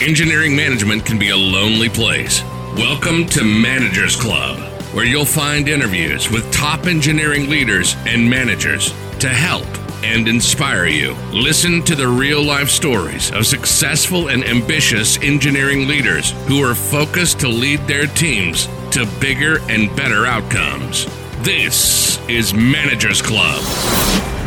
Engineering 0.00 0.54
management 0.54 1.04
can 1.04 1.18
be 1.18 1.30
a 1.30 1.36
lonely 1.36 1.88
place. 1.88 2.44
Welcome 2.76 3.26
to 3.30 3.42
Managers 3.42 4.14
Club, 4.14 4.60
where 4.94 5.04
you'll 5.04 5.24
find 5.24 5.68
interviews 5.68 6.30
with 6.30 6.48
top 6.52 6.86
engineering 6.86 7.50
leaders 7.50 7.96
and 8.06 8.30
managers 8.30 8.94
to 9.18 9.28
help 9.28 9.66
and 10.04 10.28
inspire 10.28 10.86
you. 10.86 11.14
Listen 11.32 11.82
to 11.82 11.96
the 11.96 12.06
real 12.06 12.40
life 12.40 12.68
stories 12.68 13.32
of 13.32 13.44
successful 13.44 14.28
and 14.28 14.44
ambitious 14.44 15.18
engineering 15.20 15.88
leaders 15.88 16.30
who 16.46 16.62
are 16.62 16.76
focused 16.76 17.40
to 17.40 17.48
lead 17.48 17.80
their 17.88 18.06
teams 18.06 18.68
to 18.92 19.04
bigger 19.20 19.58
and 19.68 19.94
better 19.96 20.26
outcomes. 20.26 21.06
This 21.42 22.24
is 22.28 22.54
Managers 22.54 23.20
Club. 23.20 24.37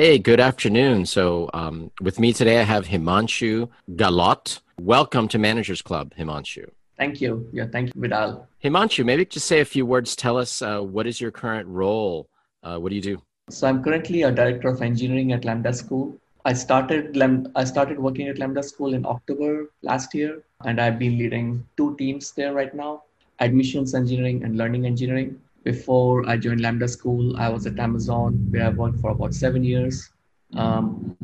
Hey, 0.00 0.16
good 0.16 0.38
afternoon. 0.38 1.06
So, 1.06 1.50
um, 1.52 1.90
with 2.00 2.20
me 2.20 2.32
today, 2.32 2.60
I 2.60 2.62
have 2.62 2.86
Himanshu 2.86 3.68
Gahlot. 3.96 4.60
Welcome 4.80 5.26
to 5.26 5.38
Managers 5.40 5.82
Club, 5.82 6.14
Himanshu. 6.16 6.70
Thank 6.96 7.20
you. 7.20 7.48
Yeah, 7.52 7.66
thank 7.66 7.92
you, 7.92 8.00
Vidal. 8.00 8.46
Himanshu, 8.62 9.04
maybe 9.04 9.24
just 9.24 9.48
say 9.48 9.58
a 9.58 9.64
few 9.64 9.84
words. 9.84 10.14
Tell 10.14 10.36
us 10.38 10.62
uh, 10.62 10.78
what 10.82 11.08
is 11.08 11.20
your 11.20 11.32
current 11.32 11.66
role? 11.66 12.28
Uh, 12.62 12.78
what 12.78 12.90
do 12.90 12.94
you 12.94 13.02
do? 13.02 13.20
So 13.50 13.66
I'm 13.66 13.82
currently 13.82 14.22
a 14.22 14.30
director 14.30 14.68
of 14.68 14.82
engineering 14.82 15.32
at 15.32 15.44
Lambda 15.44 15.72
School. 15.72 16.16
I 16.44 16.52
started 16.52 17.20
I 17.56 17.64
started 17.64 17.98
working 17.98 18.28
at 18.28 18.38
Lambda 18.38 18.62
School 18.62 18.94
in 18.94 19.04
October 19.04 19.68
last 19.82 20.14
year, 20.14 20.44
and 20.64 20.80
I've 20.80 21.00
been 21.00 21.18
leading 21.18 21.66
two 21.76 21.96
teams 21.96 22.30
there 22.30 22.52
right 22.52 22.72
now: 22.72 23.02
admissions 23.40 23.96
engineering 23.96 24.44
and 24.44 24.56
learning 24.56 24.86
engineering. 24.86 25.40
Before 25.68 26.26
I 26.26 26.38
joined 26.38 26.62
Lambda 26.62 26.88
School, 26.88 27.36
I 27.36 27.50
was 27.50 27.66
at 27.66 27.78
Amazon, 27.78 28.32
where 28.48 28.64
I 28.64 28.70
worked 28.70 29.00
for 29.00 29.10
about 29.10 29.34
seven 29.34 29.62
years. 29.62 30.10
Um, 30.56 31.14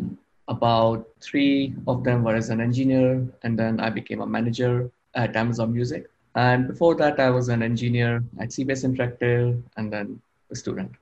about 0.48 1.08
three 1.22 1.74
of 1.86 2.04
them 2.04 2.22
were 2.22 2.34
as 2.34 2.50
an 2.50 2.60
engineer, 2.60 3.26
and 3.42 3.58
then 3.58 3.80
I 3.80 3.88
became 3.88 4.20
a 4.20 4.26
manager 4.26 4.90
at 5.14 5.34
Amazon 5.34 5.72
Music. 5.72 6.10
And 6.34 6.68
before 6.68 6.94
that, 6.96 7.18
I 7.18 7.30
was 7.30 7.48
an 7.48 7.62
engineer 7.62 8.22
at 8.38 8.50
CBS 8.50 8.84
Interactive 8.84 9.62
and 9.78 9.90
then 9.90 10.20
a 10.50 10.56
student. 10.56 10.92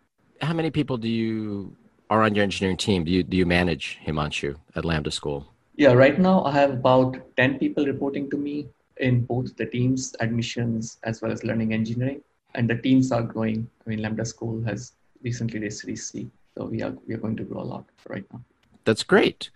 How 0.40 0.52
many 0.52 0.70
people 0.70 0.96
do 0.96 1.08
you 1.08 1.74
are 2.10 2.22
on 2.22 2.36
your 2.36 2.44
engineering 2.44 2.76
team? 2.76 3.02
Do 3.02 3.10
you, 3.10 3.24
do 3.24 3.36
you 3.36 3.44
manage 3.44 3.98
Himanshu 4.06 4.54
at 4.76 4.84
Lambda 4.84 5.10
School? 5.10 5.48
Yeah, 5.74 5.94
right 5.94 6.16
now 6.16 6.44
I 6.44 6.52
have 6.52 6.70
about 6.70 7.16
10 7.36 7.58
people 7.58 7.86
reporting 7.86 8.30
to 8.30 8.36
me 8.36 8.68
in 8.98 9.24
both 9.24 9.56
the 9.56 9.66
teams, 9.66 10.14
admissions, 10.20 10.98
as 11.02 11.20
well 11.20 11.32
as 11.32 11.42
learning 11.42 11.72
engineering. 11.72 12.22
And 12.54 12.68
the 12.68 12.76
teams 12.76 13.12
are 13.12 13.22
growing. 13.22 13.68
I 13.86 13.90
mean, 13.90 14.02
Lambda 14.02 14.24
School 14.24 14.62
has 14.64 14.92
recently 15.22 15.60
raised 15.60 15.80
Series 15.80 16.08
C. 16.08 16.30
So 16.56 16.66
we 16.66 16.82
are, 16.82 16.94
we 17.06 17.14
are 17.14 17.18
going 17.18 17.36
to 17.36 17.44
grow 17.44 17.62
a 17.62 17.64
lot 17.64 17.84
right 18.08 18.24
now. 18.32 18.42
That's 18.84 19.02
great. 19.02 19.50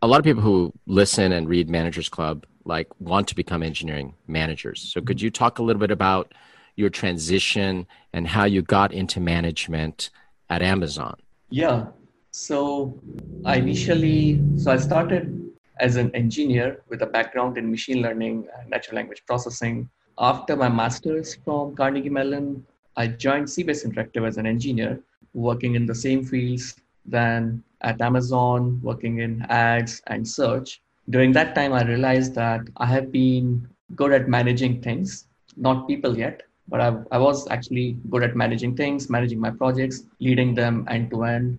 A 0.00 0.06
lot 0.06 0.18
of 0.18 0.24
people 0.24 0.42
who 0.42 0.72
listen 0.86 1.32
and 1.32 1.48
read 1.48 1.68
Managers 1.68 2.08
Club 2.08 2.46
like 2.64 2.88
want 3.00 3.28
to 3.28 3.34
become 3.34 3.62
engineering 3.62 4.14
managers. 4.26 4.80
So 4.80 5.00
could 5.00 5.20
you 5.20 5.30
talk 5.30 5.58
a 5.58 5.62
little 5.62 5.80
bit 5.80 5.90
about 5.90 6.32
your 6.76 6.90
transition 6.90 7.86
and 8.12 8.26
how 8.26 8.44
you 8.44 8.62
got 8.62 8.92
into 8.92 9.20
management 9.20 10.10
at 10.48 10.62
Amazon? 10.62 11.16
Yeah. 11.50 11.86
So 12.30 12.98
I 13.44 13.56
initially 13.56 14.42
so 14.56 14.72
I 14.72 14.78
started 14.78 15.50
as 15.80 15.96
an 15.96 16.14
engineer 16.14 16.82
with 16.88 17.02
a 17.02 17.06
background 17.06 17.58
in 17.58 17.70
machine 17.70 18.00
learning 18.02 18.46
and 18.58 18.70
natural 18.70 18.96
language 18.96 19.22
processing. 19.26 19.88
After 20.18 20.56
my 20.56 20.68
master's 20.68 21.34
from 21.44 21.74
Carnegie 21.74 22.10
Mellon, 22.10 22.64
I 22.96 23.06
joined 23.06 23.46
CBS 23.46 23.86
Interactive 23.86 24.26
as 24.26 24.36
an 24.36 24.46
engineer, 24.46 25.00
working 25.34 25.74
in 25.74 25.86
the 25.86 25.94
same 25.94 26.24
fields 26.24 26.76
then 27.04 27.62
at 27.80 28.00
Amazon, 28.00 28.80
working 28.82 29.18
in 29.18 29.42
ads 29.48 30.02
and 30.06 30.26
search 30.26 30.80
during 31.10 31.32
that 31.32 31.54
time, 31.54 31.72
I 31.72 31.82
realized 31.82 32.34
that 32.36 32.60
I 32.76 32.86
have 32.86 33.10
been 33.10 33.68
good 33.96 34.12
at 34.12 34.28
managing 34.28 34.80
things, 34.82 35.26
not 35.56 35.88
people 35.88 36.16
yet, 36.16 36.42
but 36.68 36.80
I, 36.80 36.96
I 37.10 37.18
was 37.18 37.48
actually 37.48 37.96
good 38.08 38.22
at 38.22 38.36
managing 38.36 38.76
things, 38.76 39.10
managing 39.10 39.40
my 39.40 39.50
projects, 39.50 40.04
leading 40.20 40.54
them 40.54 40.86
end 40.88 41.10
to 41.10 41.24
end, 41.24 41.58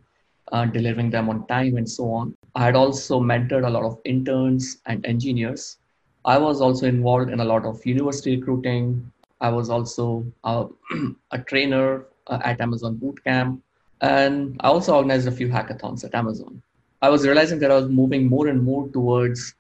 uh, 0.52 0.66
delivering 0.66 1.10
them 1.10 1.30
on 1.30 1.46
time, 1.48 1.78
and 1.78 1.90
so 1.90 2.10
on. 2.12 2.36
I 2.56 2.64
had 2.64 2.76
also 2.76 3.20
mentored 3.20 3.68
a 3.68 3.70
lot 3.70 3.84
of 3.84 4.00
interns 4.06 4.78
and 4.86 5.06
engineers. 5.06 5.78
I 6.26 6.38
was 6.38 6.62
also 6.62 6.88
involved 6.88 7.30
in 7.30 7.40
a 7.42 7.46
lot 7.46 7.66
of 7.66 7.86
university 7.86 8.38
recruiting. 8.38 9.12
I 9.42 9.50
was 9.50 9.70
also 9.70 10.26
a, 10.44 10.68
trainer 11.48 12.06
uh, 12.28 12.40
at 12.44 12.62
Amazon 12.62 12.96
Bootcamp. 12.96 13.60
And 14.02 14.58
I 14.62 14.68
also 14.68 14.96
organized 14.96 15.28
a 15.28 15.32
few 15.32 15.50
hackathons 15.50 16.04
at 16.04 16.16
Amazon. 16.16 16.62
I 17.02 17.10
was 17.10 17.26
realizing 17.26 17.60
that 17.60 17.72
I 17.72 17.76
was 17.76 17.90
moving 17.90 18.28
more 18.28 18.48
and 18.48 18.64
more 18.64 18.88
towards 18.90 19.56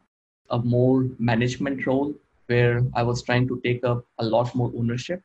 a 0.50 0.60
more 0.60 1.10
management 1.20 1.86
role 1.86 2.14
where 2.48 2.82
I 2.94 3.04
was 3.04 3.22
trying 3.24 3.48
to 3.50 3.60
take 3.64 3.84
up 3.84 4.06
a 4.20 4.26
lot 4.26 4.54
more 4.56 4.72
ownership 4.78 5.22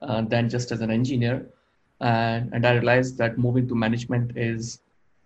uh, 0.00 0.22
than 0.22 0.48
just 0.48 0.72
as 0.72 0.80
an 0.80 0.90
engineer. 0.90 1.46
And, 2.00 2.50
and 2.54 2.66
I 2.66 2.72
realized 2.72 3.18
that 3.18 3.36
moving 3.36 3.68
to 3.68 3.74
management 3.74 4.36
is, 4.36 4.80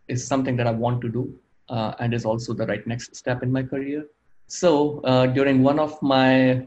is 0.09 0.27
something 0.27 0.57
that 0.57 0.67
I 0.67 0.73
want 0.73 1.01
to 1.03 1.09
do 1.09 1.33
uh, 1.69 1.95
and 2.01 2.15
is 2.15 2.25
also 2.25 2.53
the 2.53 2.67
right 2.67 2.85
next 2.87 3.15
step 3.15 3.43
in 3.43 3.53
my 3.53 3.63
career. 3.63 4.07
So 4.61 5.01
uh, 5.01 5.27
during 5.27 5.63
one 5.63 5.79
of 5.79 6.01
my 6.03 6.67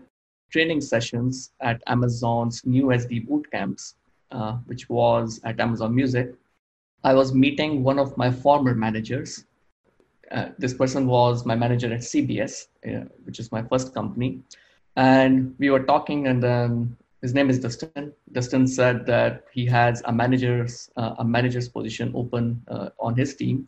training 0.52 0.82
sessions 0.82 1.52
at 1.62 1.82
Amazon's 1.88 2.66
new 2.66 2.86
SD 2.86 3.28
boot 3.28 3.46
camps, 3.52 3.96
uh, 4.32 4.54
which 4.66 4.90
was 4.90 5.40
at 5.44 5.60
Amazon 5.60 5.94
Music, 5.94 6.34
I 7.04 7.14
was 7.14 7.34
meeting 7.34 7.84
one 7.84 8.00
of 8.00 8.18
my 8.18 8.32
former 8.32 8.74
managers 8.74 9.46
uh, 10.32 10.50
this 10.58 10.74
person 10.74 11.08
was 11.08 11.46
my 11.46 11.56
manager 11.56 11.94
at 11.94 12.00
CBS, 12.02 12.68
uh, 12.88 13.06
which 13.26 13.40
is 13.40 13.52
my 13.52 13.62
first 13.62 13.94
company. 13.94 14.42
And 14.96 15.54
we 15.60 15.70
were 15.70 15.84
talking, 15.84 16.28
and 16.28 16.42
then 16.42 16.98
his 17.22 17.34
name 17.34 17.50
is 17.50 17.60
Dustin. 17.60 18.14
Dustin 18.32 18.68
said 18.68 19.06
that 19.06 19.44
he 19.52 19.66
has 19.68 20.02
a 20.06 20.12
manager's 20.12 20.90
uh, 20.96 21.16
a 21.20 21.26
manager's 21.26 21.70
position 21.70 22.12
open 22.16 22.62
uh, 22.68 22.90
on 23.00 23.16
his 23.16 23.36
team, 23.36 23.68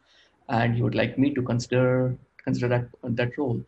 and 0.50 0.76
he 0.76 0.82
would 0.82 0.96
like 0.96 1.18
me 1.18 1.34
to 1.34 1.42
consider 1.42 2.18
consider 2.44 2.68
that 2.70 2.90
that 3.04 3.38
role. 3.38 3.62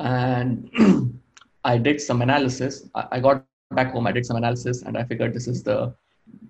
And 0.00 0.70
I 1.64 1.78
did 1.78 2.00
some 2.00 2.22
analysis. 2.22 2.88
I, 2.94 3.20
got 3.20 3.44
back 3.70 3.92
home. 3.92 4.06
I 4.06 4.12
did 4.12 4.26
some 4.26 4.36
analysis, 4.36 4.82
and 4.82 4.96
I 4.96 5.04
figured 5.04 5.34
this 5.34 5.46
is 5.46 5.62
the 5.62 5.94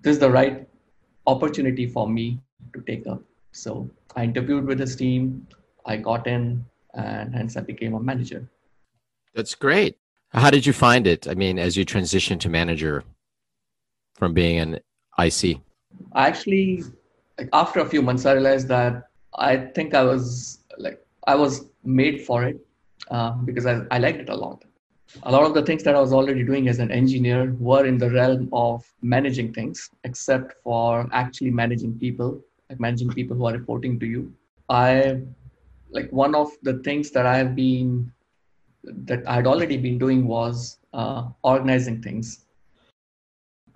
this 0.01 0.13
is 0.13 0.19
the 0.19 0.31
right 0.31 0.67
opportunity 1.27 1.85
for 1.85 2.07
me 2.07 2.39
to 2.73 2.81
take 2.81 3.05
up. 3.07 3.21
So 3.51 3.89
I 4.15 4.23
interviewed 4.23 4.65
with 4.65 4.79
his 4.79 4.95
team, 4.95 5.47
I 5.85 5.97
got 5.97 6.27
in, 6.27 6.65
and 6.93 7.35
hence 7.35 7.57
I 7.57 7.61
became 7.61 7.93
a 7.93 7.99
manager. 7.99 8.47
That's 9.35 9.55
great. 9.55 9.97
How 10.29 10.49
did 10.49 10.65
you 10.65 10.73
find 10.73 11.05
it? 11.05 11.27
I 11.27 11.33
mean, 11.33 11.59
as 11.59 11.75
you 11.75 11.85
transitioned 11.85 12.39
to 12.41 12.49
manager 12.49 13.03
from 14.15 14.33
being 14.33 14.59
an 14.59 14.79
IC? 15.19 15.59
I 16.13 16.27
actually, 16.27 16.83
like, 17.37 17.49
after 17.51 17.81
a 17.81 17.85
few 17.85 18.01
months, 18.01 18.25
I 18.25 18.33
realized 18.33 18.67
that 18.69 19.09
I 19.35 19.57
think 19.57 19.93
I 19.93 20.03
was 20.03 20.59
like, 20.77 21.05
I 21.27 21.35
was 21.35 21.65
made 21.83 22.21
for 22.21 22.43
it 22.43 22.57
uh, 23.09 23.31
because 23.31 23.65
I, 23.65 23.81
I 23.91 23.97
liked 23.97 24.19
it 24.19 24.29
a 24.29 24.35
lot. 24.35 24.63
A 25.23 25.31
lot 25.31 25.43
of 25.43 25.53
the 25.53 25.63
things 25.63 25.83
that 25.83 25.95
I 25.95 25.99
was 25.99 26.13
already 26.13 26.43
doing 26.43 26.69
as 26.69 26.79
an 26.79 26.89
engineer 26.89 27.53
were 27.59 27.85
in 27.85 27.97
the 27.97 28.09
realm 28.09 28.49
of 28.53 28.85
managing 29.01 29.53
things, 29.53 29.89
except 30.05 30.53
for 30.63 31.09
actually 31.11 31.51
managing 31.51 31.99
people 31.99 32.41
like 32.69 32.79
managing 32.79 33.09
people 33.09 33.35
who 33.35 33.45
are 33.45 33.53
reporting 33.53 33.99
to 33.99 34.05
you. 34.05 34.33
I 34.69 35.21
like 35.89 36.09
one 36.11 36.33
of 36.33 36.49
the 36.63 36.75
things 36.79 37.11
that 37.11 37.25
I 37.25 37.37
have 37.37 37.53
been 37.55 38.11
that 38.83 39.27
I 39.27 39.35
had 39.35 39.47
already 39.47 39.77
been 39.77 39.99
doing 39.99 40.25
was 40.25 40.79
uh, 40.93 41.27
organizing 41.43 42.01
things 42.01 42.45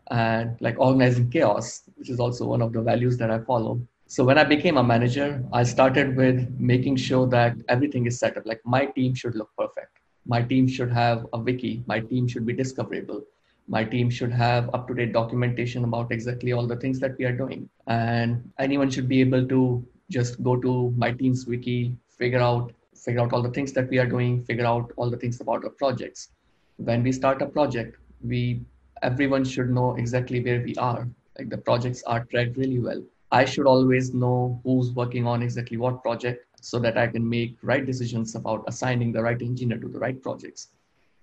and 0.09 0.55
like 0.61 0.79
organizing 0.79 1.29
chaos, 1.29 1.83
which 1.95 2.09
is 2.09 2.19
also 2.19 2.45
one 2.45 2.61
of 2.61 2.71
the 2.71 2.81
values 2.81 3.17
that 3.17 3.29
I 3.29 3.39
follow. 3.39 3.81
So 4.07 4.23
when 4.23 4.37
I 4.37 4.43
became 4.43 4.77
a 4.77 4.83
manager, 4.83 5.43
I 5.51 5.63
started 5.63 6.15
with 6.15 6.49
making 6.59 6.95
sure 6.97 7.27
that 7.27 7.55
everything 7.69 8.05
is 8.05 8.19
set 8.19 8.37
up. 8.37 8.45
Like 8.45 8.61
my 8.65 8.85
team 8.85 9.13
should 9.13 9.35
look 9.35 9.49
perfect. 9.57 9.97
My 10.25 10.41
team 10.41 10.67
should 10.67 10.91
have 10.91 11.25
a 11.33 11.39
wiki. 11.39 11.83
My 11.87 11.99
team 11.99 12.27
should 12.27 12.45
be 12.45 12.53
discoverable 12.53 13.23
my 13.67 13.83
team 13.83 14.09
should 14.09 14.31
have 14.31 14.69
up 14.73 14.87
to 14.87 14.93
date 14.93 15.13
documentation 15.13 15.83
about 15.83 16.11
exactly 16.11 16.53
all 16.53 16.67
the 16.67 16.75
things 16.75 16.99
that 16.99 17.17
we 17.17 17.25
are 17.25 17.35
doing 17.35 17.67
and 17.87 18.51
anyone 18.59 18.89
should 18.89 19.07
be 19.07 19.21
able 19.21 19.47
to 19.47 19.85
just 20.09 20.41
go 20.43 20.55
to 20.55 20.93
my 20.97 21.11
team's 21.11 21.47
wiki 21.47 21.95
figure 22.09 22.39
out 22.39 22.71
figure 22.95 23.21
out 23.21 23.33
all 23.33 23.41
the 23.41 23.49
things 23.49 23.73
that 23.73 23.89
we 23.89 23.97
are 23.97 24.05
doing 24.05 24.43
figure 24.43 24.65
out 24.65 24.91
all 24.97 25.09
the 25.09 25.17
things 25.17 25.41
about 25.41 25.63
our 25.63 25.71
projects 25.71 26.29
when 26.77 27.01
we 27.01 27.11
start 27.11 27.41
a 27.41 27.45
project 27.45 27.97
we 28.21 28.61
everyone 29.01 29.43
should 29.43 29.69
know 29.69 29.95
exactly 29.95 30.43
where 30.43 30.61
we 30.61 30.75
are 30.75 31.07
like 31.37 31.49
the 31.49 31.57
projects 31.57 32.03
are 32.03 32.23
tracked 32.25 32.55
really 32.57 32.79
well 32.79 33.01
i 33.31 33.43
should 33.45 33.67
always 33.67 34.13
know 34.13 34.59
who's 34.63 34.91
working 34.91 35.25
on 35.27 35.41
exactly 35.41 35.77
what 35.77 36.01
project 36.03 36.45
so 36.61 36.79
that 36.79 36.97
i 36.97 37.07
can 37.07 37.27
make 37.27 37.57
right 37.61 37.85
decisions 37.85 38.35
about 38.35 38.63
assigning 38.67 39.11
the 39.11 39.21
right 39.21 39.41
engineer 39.41 39.77
to 39.77 39.87
the 39.87 39.99
right 39.99 40.21
projects 40.21 40.69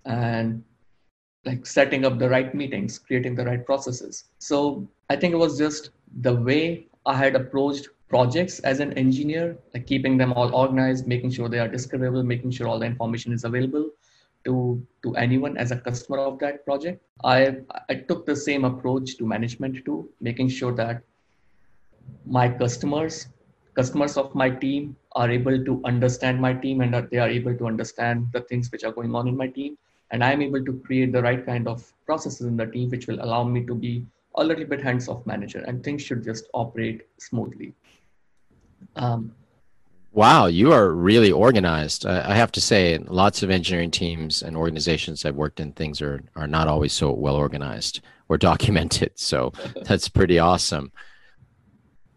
and 0.04 0.62
like 1.44 1.66
setting 1.66 2.04
up 2.04 2.18
the 2.18 2.28
right 2.28 2.54
meetings, 2.54 2.98
creating 2.98 3.34
the 3.34 3.44
right 3.44 3.64
processes. 3.64 4.24
So 4.38 4.88
I 5.10 5.16
think 5.16 5.34
it 5.34 5.36
was 5.36 5.58
just 5.58 5.90
the 6.20 6.34
way 6.34 6.86
I 7.04 7.16
had 7.16 7.34
approached 7.34 7.88
projects 8.08 8.60
as 8.60 8.80
an 8.80 8.92
engineer, 8.92 9.58
like 9.74 9.86
keeping 9.86 10.16
them 10.16 10.32
all 10.34 10.54
organized, 10.54 11.06
making 11.08 11.30
sure 11.30 11.48
they 11.48 11.58
are 11.58 11.68
discoverable, 11.68 12.22
making 12.22 12.50
sure 12.52 12.68
all 12.68 12.78
the 12.78 12.86
information 12.86 13.32
is 13.32 13.44
available 13.44 13.90
to, 14.44 14.86
to 15.02 15.16
anyone 15.16 15.56
as 15.56 15.70
a 15.70 15.76
customer 15.76 16.18
of 16.18 16.38
that 16.40 16.64
project. 16.64 17.02
I, 17.24 17.56
I 17.88 17.94
took 17.94 18.26
the 18.26 18.36
same 18.36 18.64
approach 18.64 19.16
to 19.16 19.26
management 19.26 19.84
too, 19.84 20.10
making 20.20 20.48
sure 20.50 20.72
that 20.74 21.02
my 22.26 22.48
customers, 22.48 23.28
customers 23.74 24.16
of 24.16 24.34
my 24.34 24.50
team 24.50 24.96
are 25.12 25.30
able 25.30 25.64
to 25.64 25.80
understand 25.84 26.40
my 26.40 26.54
team 26.54 26.80
and 26.80 26.94
that 26.94 27.10
they 27.10 27.18
are 27.18 27.28
able 27.28 27.56
to 27.56 27.66
understand 27.66 28.26
the 28.32 28.40
things 28.42 28.70
which 28.70 28.84
are 28.84 28.92
going 28.92 29.14
on 29.14 29.28
in 29.28 29.36
my 29.36 29.46
team. 29.46 29.76
And 30.10 30.22
I'm 30.22 30.42
able 30.42 30.64
to 30.64 30.72
create 30.86 31.12
the 31.12 31.22
right 31.22 31.44
kind 31.44 31.66
of 31.66 31.90
processes 32.04 32.46
in 32.46 32.56
the 32.56 32.66
team, 32.66 32.90
which 32.90 33.06
will 33.06 33.22
allow 33.22 33.44
me 33.44 33.64
to 33.66 33.74
be 33.74 34.06
a 34.36 34.44
little 34.44 34.64
bit 34.64 34.82
hands-off 34.82 35.24
manager 35.26 35.60
and 35.66 35.82
things 35.82 36.02
should 36.02 36.24
just 36.24 36.46
operate 36.54 37.02
smoothly. 37.18 37.74
Um, 38.96 39.34
wow, 40.12 40.46
you 40.46 40.72
are 40.72 40.90
really 40.90 41.32
organized. 41.32 42.06
I, 42.06 42.32
I 42.32 42.34
have 42.34 42.52
to 42.52 42.60
say, 42.60 42.98
lots 42.98 43.42
of 43.42 43.50
engineering 43.50 43.90
teams 43.90 44.42
and 44.42 44.56
organizations 44.56 45.24
I've 45.24 45.36
worked 45.36 45.60
in, 45.60 45.72
things 45.72 46.00
are, 46.02 46.22
are 46.36 46.46
not 46.46 46.68
always 46.68 46.92
so 46.92 47.12
well 47.12 47.36
organized 47.36 48.00
or 48.28 48.38
documented. 48.50 49.12
So 49.16 49.52
that's 49.84 50.08
pretty 50.08 50.38
awesome. 50.38 50.92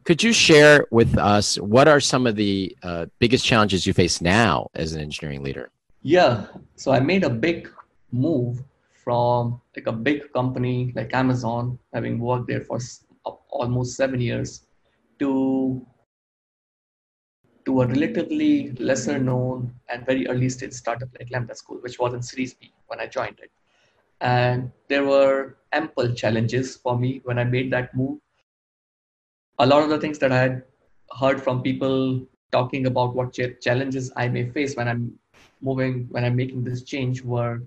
Could 0.05 0.21
you 0.21 0.33
share 0.33 0.85
with 0.91 1.17
us 1.17 1.55
what 1.55 1.87
are 1.87 1.99
some 1.99 2.27
of 2.27 2.35
the 2.35 2.77
uh, 2.83 3.07
biggest 3.17 3.43
challenges 3.43 3.87
you 3.87 3.93
face 3.93 4.21
now 4.21 4.69
as 4.75 4.93
an 4.93 5.01
engineering 5.01 5.41
leader? 5.41 5.71
Yeah, 6.03 6.45
so 6.75 6.91
I 6.91 6.99
made 6.99 7.23
a 7.23 7.29
big 7.29 7.71
move 8.11 8.63
from 9.03 9.59
like 9.75 9.87
a 9.87 9.91
big 9.91 10.31
company 10.31 10.93
like 10.95 11.15
Amazon, 11.15 11.79
having 11.91 12.19
worked 12.19 12.47
there 12.47 12.61
for 12.61 12.77
almost 13.49 13.97
seven 13.97 14.21
years, 14.21 14.67
to 15.17 15.83
to 17.65 17.81
a 17.81 17.87
relatively 17.87 18.73
lesser 18.73 19.17
known 19.17 19.73
and 19.89 20.05
very 20.05 20.27
early 20.27 20.49
stage 20.49 20.73
startup 20.73 21.09
like 21.17 21.31
Lambda 21.31 21.55
School, 21.55 21.77
which 21.81 21.97
was 21.97 22.13
in 22.13 22.21
Series 22.21 22.53
B 22.53 22.71
when 22.85 22.99
I 22.99 23.07
joined 23.07 23.39
it. 23.39 23.49
And 24.21 24.71
there 24.87 25.03
were 25.03 25.57
ample 25.73 26.13
challenges 26.13 26.75
for 26.75 26.95
me 26.95 27.21
when 27.23 27.39
I 27.39 27.43
made 27.43 27.71
that 27.73 27.95
move 27.95 28.19
a 29.59 29.65
lot 29.65 29.83
of 29.83 29.89
the 29.89 29.99
things 29.99 30.19
that 30.19 30.31
I 30.31 30.41
had 30.41 30.63
heard 31.19 31.41
from 31.41 31.61
people 31.61 32.25
talking 32.51 32.87
about 32.87 33.15
what 33.15 33.37
challenges 33.61 34.11
I 34.15 34.27
may 34.27 34.49
face 34.49 34.75
when 34.75 34.87
I'm 34.87 35.17
moving, 35.61 36.07
when 36.09 36.25
I'm 36.25 36.35
making 36.35 36.63
this 36.63 36.83
change, 36.83 37.23
were 37.23 37.61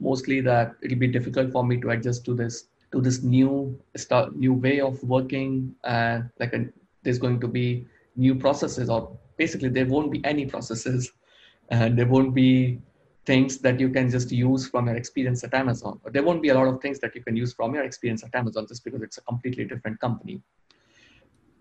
mostly 0.00 0.40
that 0.40 0.74
it'll 0.82 0.98
be 0.98 1.08
difficult 1.08 1.52
for 1.52 1.64
me 1.64 1.80
to 1.80 1.90
adjust 1.90 2.24
to 2.26 2.34
this 2.34 2.68
to 2.92 3.00
this 3.00 3.22
new 3.22 3.76
start, 3.96 4.36
new 4.36 4.52
way 4.52 4.80
of 4.80 5.02
working, 5.02 5.74
and 5.82 6.30
like 6.38 6.52
a, 6.54 6.66
there's 7.02 7.18
going 7.18 7.40
to 7.40 7.48
be 7.48 7.86
new 8.14 8.36
processes, 8.36 8.88
or 8.88 9.18
basically 9.36 9.68
there 9.68 9.86
won't 9.86 10.12
be 10.12 10.24
any 10.24 10.46
processes, 10.46 11.10
and 11.70 11.98
there 11.98 12.06
won't 12.06 12.34
be 12.34 12.78
things 13.26 13.58
that 13.58 13.80
you 13.80 13.88
can 13.88 14.08
just 14.10 14.30
use 14.30 14.68
from 14.68 14.86
your 14.86 14.96
experience 14.96 15.42
at 15.42 15.54
Amazon. 15.54 15.98
There 16.12 16.22
won't 16.22 16.42
be 16.42 16.50
a 16.50 16.54
lot 16.54 16.68
of 16.68 16.80
things 16.80 17.00
that 17.00 17.14
you 17.16 17.22
can 17.22 17.34
use 17.34 17.52
from 17.54 17.74
your 17.74 17.82
experience 17.82 18.22
at 18.22 18.34
Amazon 18.34 18.66
just 18.68 18.84
because 18.84 19.02
it's 19.02 19.18
a 19.18 19.22
completely 19.22 19.64
different 19.64 19.98
company. 19.98 20.42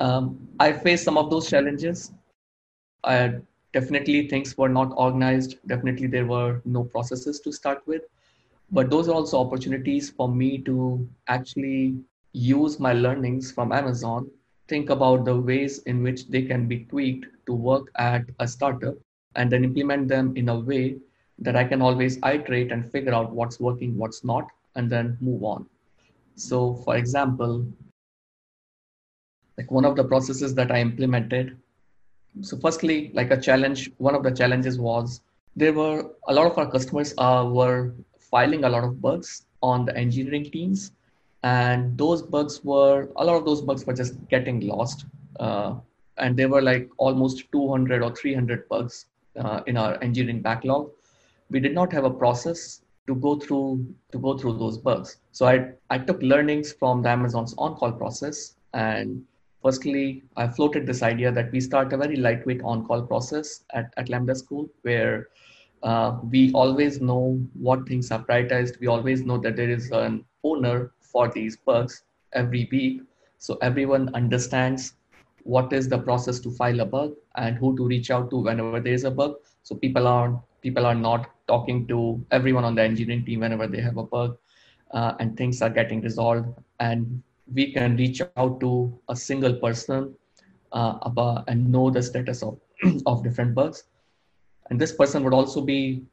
Um, 0.03 0.23
I 0.59 0.73
faced 0.73 1.05
some 1.05 1.17
of 1.17 1.29
those 1.29 1.49
challenges. 1.49 2.11
I 3.05 3.35
definitely 3.71 4.27
things 4.27 4.57
were 4.57 4.67
not 4.67 4.91
organized. 4.97 5.55
Definitely 5.65 6.07
there 6.07 6.25
were 6.25 6.61
no 6.65 6.83
processes 6.83 7.39
to 7.41 7.53
start 7.53 7.87
with. 7.87 8.01
But 8.69 8.89
those 8.89 9.07
are 9.07 9.13
also 9.13 9.39
opportunities 9.39 10.09
for 10.09 10.27
me 10.27 10.57
to 10.69 11.07
actually 11.27 11.95
use 12.33 12.79
my 12.79 12.91
learnings 12.91 13.51
from 13.51 13.71
Amazon, 13.71 14.29
think 14.67 14.89
about 14.89 15.23
the 15.23 15.39
ways 15.39 15.79
in 15.83 16.03
which 16.03 16.27
they 16.27 16.41
can 16.41 16.67
be 16.67 16.79
tweaked 16.85 17.27
to 17.45 17.53
work 17.53 17.89
at 17.95 18.25
a 18.39 18.47
startup, 18.47 18.95
and 19.35 19.51
then 19.51 19.63
implement 19.63 20.07
them 20.09 20.35
in 20.35 20.49
a 20.49 20.59
way 20.59 20.97
that 21.39 21.55
I 21.55 21.63
can 21.63 21.81
always 21.81 22.17
iterate 22.25 22.71
and 22.71 22.91
figure 22.91 23.13
out 23.13 23.31
what's 23.31 23.59
working, 23.59 23.97
what's 23.97 24.23
not, 24.23 24.47
and 24.75 24.89
then 24.89 25.17
move 25.21 25.43
on. 25.43 25.65
So, 26.35 26.75
for 26.83 26.97
example, 26.97 27.65
like 29.57 29.69
one 29.71 29.85
of 29.85 29.95
the 29.95 30.03
processes 30.03 30.55
that 30.55 30.71
I 30.71 30.79
implemented. 30.79 31.57
So 32.41 32.57
firstly, 32.57 33.11
like 33.13 33.31
a 33.31 33.39
challenge, 33.39 33.91
one 33.97 34.15
of 34.15 34.23
the 34.23 34.31
challenges 34.31 34.79
was 34.79 35.21
there 35.55 35.73
were 35.73 36.11
a 36.27 36.33
lot 36.33 36.47
of 36.47 36.57
our 36.57 36.69
customers 36.69 37.13
uh, 37.17 37.47
were 37.47 37.93
filing 38.19 38.63
a 38.63 38.69
lot 38.69 38.83
of 38.83 39.01
bugs 39.01 39.45
on 39.61 39.85
the 39.85 39.95
engineering 39.95 40.49
teams. 40.49 40.91
And 41.43 41.97
those 41.97 42.21
bugs 42.21 42.63
were, 42.63 43.09
a 43.17 43.25
lot 43.25 43.35
of 43.35 43.45
those 43.45 43.61
bugs 43.61 43.85
were 43.85 43.93
just 43.93 44.15
getting 44.29 44.61
lost. 44.61 45.05
Uh, 45.39 45.75
and 46.17 46.37
there 46.37 46.49
were 46.49 46.61
like 46.61 46.89
almost 46.97 47.51
200 47.51 48.01
or 48.01 48.15
300 48.15 48.67
bugs 48.69 49.07
uh, 49.37 49.61
in 49.67 49.77
our 49.77 50.01
engineering 50.01 50.41
backlog. 50.41 50.89
We 51.49 51.59
did 51.59 51.73
not 51.73 51.91
have 51.91 52.05
a 52.05 52.09
process 52.09 52.81
to 53.07 53.15
go 53.15 53.37
through 53.37 53.85
to 54.11 54.17
go 54.17 54.37
through 54.37 54.57
those 54.57 54.77
bugs. 54.77 55.17
So 55.31 55.45
I, 55.45 55.71
I 55.89 55.97
took 55.97 56.21
learnings 56.21 56.71
from 56.71 57.01
the 57.01 57.09
Amazon's 57.09 57.53
on-call 57.57 57.93
process 57.93 58.55
and 58.73 59.23
firstly, 59.63 60.23
I 60.35 60.47
floated 60.47 60.85
this 60.85 61.01
idea 61.01 61.31
that 61.31 61.51
we 61.51 61.61
start 61.61 61.93
a 61.93 61.97
very 61.97 62.17
lightweight 62.17 62.61
on-call 62.63 63.03
process 63.03 63.63
at, 63.73 63.93
at 63.97 64.09
Lambda 64.09 64.35
School 64.35 64.69
where 64.81 65.29
uh, 65.81 66.19
we 66.29 66.51
always 66.53 67.01
know 67.01 67.41
what 67.53 67.87
things 67.87 68.11
are 68.11 68.23
prioritized. 68.23 68.79
We 68.79 68.87
always 68.87 69.23
know 69.23 69.37
that 69.39 69.55
there 69.55 69.69
is 69.69 69.91
an 69.91 70.25
owner 70.43 70.91
for 70.99 71.29
these 71.29 71.57
bugs 71.57 72.03
every 72.33 72.67
week. 72.71 73.01
So 73.37 73.57
everyone 73.61 74.13
understands 74.13 74.93
what 75.43 75.73
is 75.73 75.89
the 75.89 75.99
process 75.99 76.39
to 76.39 76.51
file 76.51 76.79
a 76.79 76.85
bug 76.85 77.13
and 77.35 77.57
who 77.57 77.75
to 77.75 77.85
reach 77.85 78.11
out 78.11 78.29
to 78.29 78.37
whenever 78.37 78.79
there 78.79 78.93
is 78.93 79.03
a 79.03 79.11
bug. 79.11 79.35
So 79.63 79.75
people 79.75 80.07
are 80.07 80.41
people 80.61 80.85
are 80.85 80.95
not 80.95 81.29
talking 81.47 81.85
to 81.87 82.25
everyone 82.31 82.63
on 82.63 82.75
the 82.75 82.81
engineering 82.81 83.25
team 83.25 83.41
whenever 83.41 83.67
they 83.67 83.81
have 83.81 83.97
a 83.97 84.03
bug, 84.03 84.37
uh, 84.91 85.13
and 85.19 85.35
things 85.35 85.61
are 85.61 85.69
getting 85.69 86.01
resolved. 86.01 86.47
And 86.79 87.21
we 87.51 87.71
can 87.71 87.97
reach 87.97 88.21
out 88.37 88.59
to 88.59 88.97
a 89.09 89.15
single 89.15 89.53
person 89.53 90.13
uh, 90.71 90.97
about, 91.01 91.43
and 91.47 91.71
know 91.71 91.89
the 91.89 92.01
status 92.01 92.43
of, 92.43 92.59
of 93.05 93.23
different 93.23 93.53
bugs. 93.53 93.83
And 94.69 94.79
this 94.79 94.91
person 94.91 95.23
would 95.23 95.33
also 95.33 95.61
be 95.61 96.03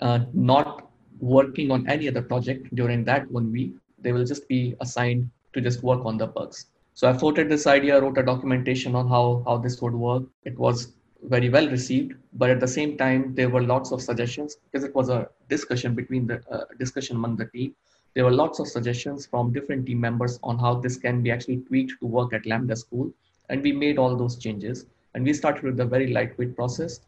uh, 0.00 0.20
not 0.32 0.90
working 1.20 1.70
on 1.70 1.88
any 1.88 2.08
other 2.08 2.22
project 2.22 2.74
during 2.74 3.04
that 3.04 3.30
one 3.30 3.52
week. 3.52 3.74
They 4.00 4.12
will 4.12 4.24
just 4.24 4.48
be 4.48 4.74
assigned 4.80 5.30
to 5.52 5.60
just 5.60 5.82
work 5.82 6.04
on 6.04 6.18
the 6.18 6.26
bugs. 6.26 6.66
So 6.94 7.08
I 7.08 7.12
floated 7.12 7.48
this 7.48 7.66
idea, 7.66 8.00
wrote 8.00 8.18
a 8.18 8.22
documentation 8.22 8.94
on 8.94 9.08
how, 9.08 9.42
how 9.46 9.58
this 9.58 9.80
would 9.80 9.94
work. 9.94 10.24
It 10.44 10.58
was 10.58 10.92
very 11.22 11.48
well 11.48 11.68
received, 11.68 12.14
but 12.34 12.50
at 12.50 12.58
the 12.58 12.66
same 12.66 12.98
time, 12.98 13.34
there 13.34 13.48
were 13.48 13.62
lots 13.62 13.92
of 13.92 14.02
suggestions 14.02 14.56
because 14.56 14.84
it 14.84 14.94
was 14.94 15.08
a 15.08 15.28
discussion 15.48 15.94
between 15.94 16.26
the 16.26 16.42
uh, 16.50 16.64
discussion 16.78 17.16
among 17.16 17.36
the 17.36 17.46
team 17.46 17.74
there 18.14 18.24
were 18.24 18.30
lots 18.30 18.58
of 18.58 18.68
suggestions 18.68 19.26
from 19.26 19.52
different 19.52 19.86
team 19.86 20.00
members 20.00 20.38
on 20.42 20.58
how 20.58 20.74
this 20.74 20.96
can 20.96 21.22
be 21.22 21.30
actually 21.30 21.58
tweaked 21.58 21.94
to 22.00 22.06
work 22.06 22.34
at 22.34 22.44
Lambda 22.44 22.76
School. 22.76 23.10
And 23.48 23.62
we 23.62 23.72
made 23.72 23.98
all 23.98 24.16
those 24.16 24.36
changes. 24.36 24.86
And 25.14 25.24
we 25.24 25.32
started 25.32 25.64
with 25.64 25.80
a 25.80 25.84
very 25.84 26.12
lightweight 26.12 26.54
process, 26.54 27.00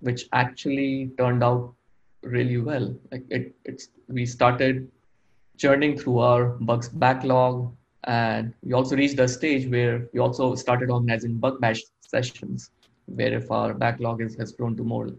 which 0.00 0.26
actually 0.32 1.12
turned 1.18 1.44
out 1.44 1.72
really 2.22 2.58
well. 2.58 2.94
Like 3.12 3.24
it, 3.30 3.54
it's, 3.64 3.88
we 4.08 4.26
started 4.26 4.90
churning 5.56 5.96
through 5.96 6.18
our 6.18 6.44
bugs 6.60 6.88
backlog. 6.88 7.72
And 8.04 8.52
we 8.62 8.72
also 8.72 8.96
reached 8.96 9.18
a 9.20 9.28
stage 9.28 9.68
where 9.68 10.08
we 10.12 10.20
also 10.20 10.54
started 10.54 10.90
organizing 10.90 11.38
bug 11.38 11.60
bash 11.60 11.82
sessions, 12.00 12.70
where 13.06 13.34
if 13.34 13.50
our 13.50 13.72
backlog 13.74 14.20
is, 14.20 14.34
has 14.36 14.52
grown 14.52 14.76
to 14.76 14.82
more, 14.82 15.10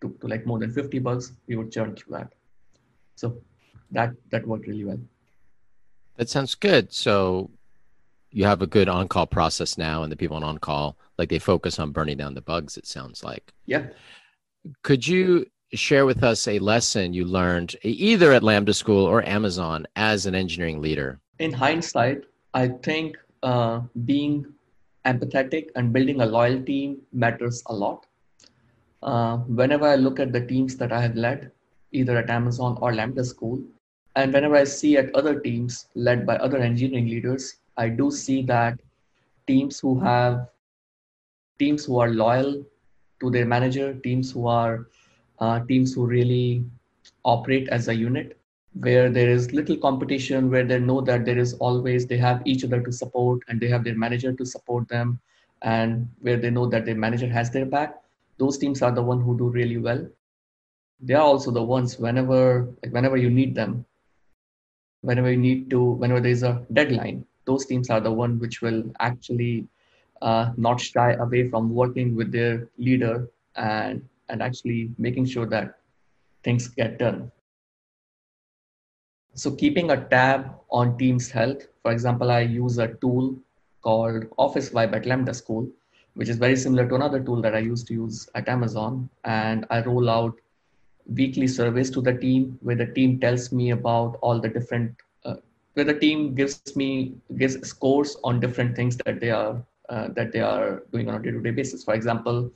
to, 0.00 0.16
to 0.20 0.26
like 0.26 0.44
more 0.44 0.58
than 0.58 0.72
50 0.72 0.98
bugs, 0.98 1.34
we 1.46 1.56
would 1.56 1.70
churn 1.70 1.94
through 1.94 2.16
that. 2.16 2.32
So 3.14 3.36
that 3.92 4.12
that 4.30 4.46
worked 4.46 4.66
really 4.66 4.84
well. 4.84 5.00
That 6.16 6.28
sounds 6.28 6.54
good. 6.54 6.92
So 6.92 7.50
you 8.30 8.44
have 8.44 8.62
a 8.62 8.66
good 8.66 8.88
on-call 8.88 9.26
process 9.26 9.78
now, 9.78 10.02
and 10.02 10.10
the 10.10 10.16
people 10.16 10.36
on 10.36 10.44
on-call 10.44 10.96
like 11.18 11.28
they 11.28 11.38
focus 11.38 11.78
on 11.78 11.92
burning 11.92 12.16
down 12.16 12.34
the 12.34 12.40
bugs. 12.40 12.76
It 12.76 12.86
sounds 12.86 13.22
like. 13.22 13.52
Yeah. 13.66 13.86
Could 14.82 15.06
you 15.06 15.46
share 15.74 16.04
with 16.06 16.22
us 16.22 16.48
a 16.48 16.58
lesson 16.58 17.14
you 17.14 17.24
learned 17.24 17.76
either 17.82 18.32
at 18.32 18.42
Lambda 18.42 18.74
School 18.74 19.04
or 19.06 19.26
Amazon 19.26 19.86
as 19.96 20.26
an 20.26 20.34
engineering 20.34 20.80
leader? 20.80 21.20
In 21.38 21.52
hindsight, 21.52 22.24
I 22.54 22.68
think 22.68 23.16
uh, 23.42 23.80
being 24.04 24.46
empathetic 25.04 25.70
and 25.74 25.92
building 25.92 26.20
a 26.20 26.26
loyal 26.26 26.62
team 26.62 27.00
matters 27.12 27.62
a 27.66 27.74
lot. 27.74 28.06
Uh, 29.02 29.38
whenever 29.38 29.86
I 29.86 29.96
look 29.96 30.20
at 30.20 30.32
the 30.32 30.46
teams 30.46 30.76
that 30.76 30.92
I 30.92 31.00
have 31.00 31.16
led, 31.16 31.50
either 31.90 32.16
at 32.16 32.30
Amazon 32.30 32.78
or 32.80 32.94
Lambda 32.94 33.24
School, 33.24 33.60
and 34.14 34.32
whenever 34.32 34.56
I 34.56 34.64
see 34.64 34.96
at 34.96 35.14
other 35.14 35.40
teams 35.40 35.88
led 35.94 36.26
by 36.26 36.36
other 36.36 36.58
engineering 36.58 37.06
leaders, 37.06 37.56
I 37.76 37.88
do 37.88 38.10
see 38.10 38.42
that 38.42 38.78
teams 39.46 39.80
who 39.80 39.98
have 40.00 40.48
teams 41.58 41.84
who 41.84 41.98
are 41.98 42.10
loyal 42.10 42.64
to 43.20 43.30
their 43.30 43.46
manager, 43.46 43.94
teams 43.94 44.30
who 44.32 44.46
are 44.46 44.88
uh, 45.38 45.60
teams 45.66 45.94
who 45.94 46.06
really 46.06 46.64
operate 47.24 47.68
as 47.68 47.88
a 47.88 47.94
unit, 47.94 48.38
where 48.80 49.10
there 49.10 49.30
is 49.30 49.52
little 49.52 49.76
competition, 49.76 50.50
where 50.50 50.64
they 50.64 50.78
know 50.78 51.00
that 51.00 51.24
there 51.24 51.38
is 51.38 51.54
always 51.54 52.06
they 52.06 52.18
have 52.18 52.42
each 52.44 52.64
other 52.64 52.80
to 52.82 52.92
support 52.92 53.40
and 53.48 53.60
they 53.60 53.68
have 53.68 53.84
their 53.84 53.96
manager 53.96 54.32
to 54.32 54.44
support 54.44 54.88
them, 54.88 55.18
and 55.62 56.08
where 56.20 56.36
they 56.36 56.50
know 56.50 56.66
that 56.66 56.84
their 56.84 56.94
manager 56.94 57.28
has 57.28 57.50
their 57.50 57.66
back, 57.66 58.02
those 58.38 58.58
teams 58.58 58.82
are 58.82 58.92
the 58.92 59.02
one 59.02 59.20
who 59.20 59.38
do 59.38 59.48
really 59.48 59.78
well. 59.78 60.06
They 61.00 61.14
are 61.14 61.22
also 61.22 61.50
the 61.50 61.62
ones 61.62 61.98
whenever 61.98 62.68
like 62.82 62.92
whenever 62.92 63.16
you 63.16 63.30
need 63.30 63.54
them, 63.54 63.84
whenever 65.02 65.30
you 65.30 65.36
need 65.36 65.70
to, 65.70 65.82
whenever 65.82 66.20
there's 66.20 66.42
a 66.42 66.64
deadline, 66.72 67.24
those 67.44 67.66
teams 67.66 67.90
are 67.90 68.00
the 68.00 68.10
one 68.10 68.38
which 68.38 68.62
will 68.62 68.84
actually 69.00 69.68
uh, 70.22 70.52
not 70.56 70.80
shy 70.80 71.12
away 71.14 71.48
from 71.48 71.74
working 71.74 72.16
with 72.16 72.32
their 72.32 72.68
leader 72.78 73.28
and 73.56 74.08
and 74.28 74.42
actually 74.42 74.90
making 74.98 75.26
sure 75.26 75.46
that 75.46 75.78
things 76.42 76.68
get 76.68 76.98
done. 76.98 77.30
So 79.34 79.50
keeping 79.50 79.90
a 79.90 80.08
tab 80.08 80.54
on 80.70 80.96
team's 80.96 81.30
health. 81.30 81.66
For 81.82 81.92
example, 81.92 82.30
I 82.30 82.40
use 82.40 82.78
a 82.78 82.88
tool 82.88 83.36
called 83.82 84.24
Officevibe 84.38 84.94
at 84.94 85.06
Lambda 85.06 85.34
School, 85.34 85.68
which 86.14 86.28
is 86.28 86.36
very 86.36 86.56
similar 86.56 86.88
to 86.88 86.94
another 86.94 87.20
tool 87.20 87.42
that 87.42 87.54
I 87.54 87.58
used 87.58 87.86
to 87.88 87.94
use 87.94 88.28
at 88.34 88.48
Amazon. 88.48 89.08
And 89.24 89.66
I 89.70 89.82
roll 89.82 90.08
out 90.08 90.34
weekly 91.06 91.46
surveys 91.46 91.90
to 91.90 92.00
the 92.00 92.14
team 92.14 92.58
where 92.62 92.76
the 92.76 92.86
team 92.86 93.18
tells 93.20 93.52
me 93.52 93.70
about 93.70 94.18
all 94.22 94.40
the 94.40 94.48
different, 94.48 94.94
uh, 95.24 95.36
where 95.74 95.84
the 95.84 95.98
team 95.98 96.34
gives 96.34 96.76
me 96.76 97.14
gives 97.36 97.60
scores 97.66 98.16
on 98.24 98.40
different 98.40 98.76
things 98.76 98.96
that 99.04 99.20
they 99.20 99.30
are 99.30 99.62
uh, 99.88 100.08
that 100.14 100.32
they 100.32 100.40
are 100.40 100.82
doing 100.92 101.08
on 101.08 101.16
a 101.16 101.22
day-to-day 101.22 101.50
basis. 101.50 101.84
For 101.84 101.94
example, 101.94 102.50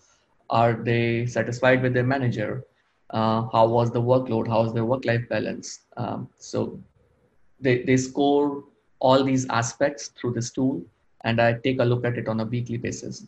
are 0.48 0.74
they 0.74 1.26
satisfied 1.26 1.82
with 1.82 1.92
their 1.92 2.04
manager? 2.04 2.64
Uh, 3.10 3.42
how 3.52 3.66
was 3.68 3.90
the 3.90 4.00
workload? 4.00 4.48
How 4.48 4.62
was 4.62 4.72
their 4.72 4.84
work-life 4.84 5.28
balance? 5.28 5.80
Um, 5.96 6.28
so 6.38 6.78
they, 7.60 7.82
they 7.82 7.96
score 7.96 8.64
all 9.00 9.22
these 9.22 9.46
aspects 9.48 10.08
through 10.08 10.32
this 10.32 10.50
tool 10.50 10.82
and 11.24 11.40
I 11.40 11.54
take 11.54 11.80
a 11.80 11.84
look 11.84 12.04
at 12.04 12.16
it 12.18 12.28
on 12.28 12.40
a 12.40 12.44
weekly 12.44 12.78
basis. 12.78 13.26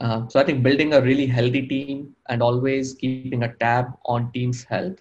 Uh, 0.00 0.28
so 0.28 0.38
I 0.38 0.44
think 0.44 0.62
building 0.62 0.94
a 0.94 1.00
really 1.00 1.26
healthy 1.26 1.66
team 1.66 2.14
and 2.28 2.42
always 2.42 2.94
keeping 2.94 3.42
a 3.42 3.54
tab 3.54 3.86
on 4.04 4.30
team's 4.32 4.62
health, 4.62 4.98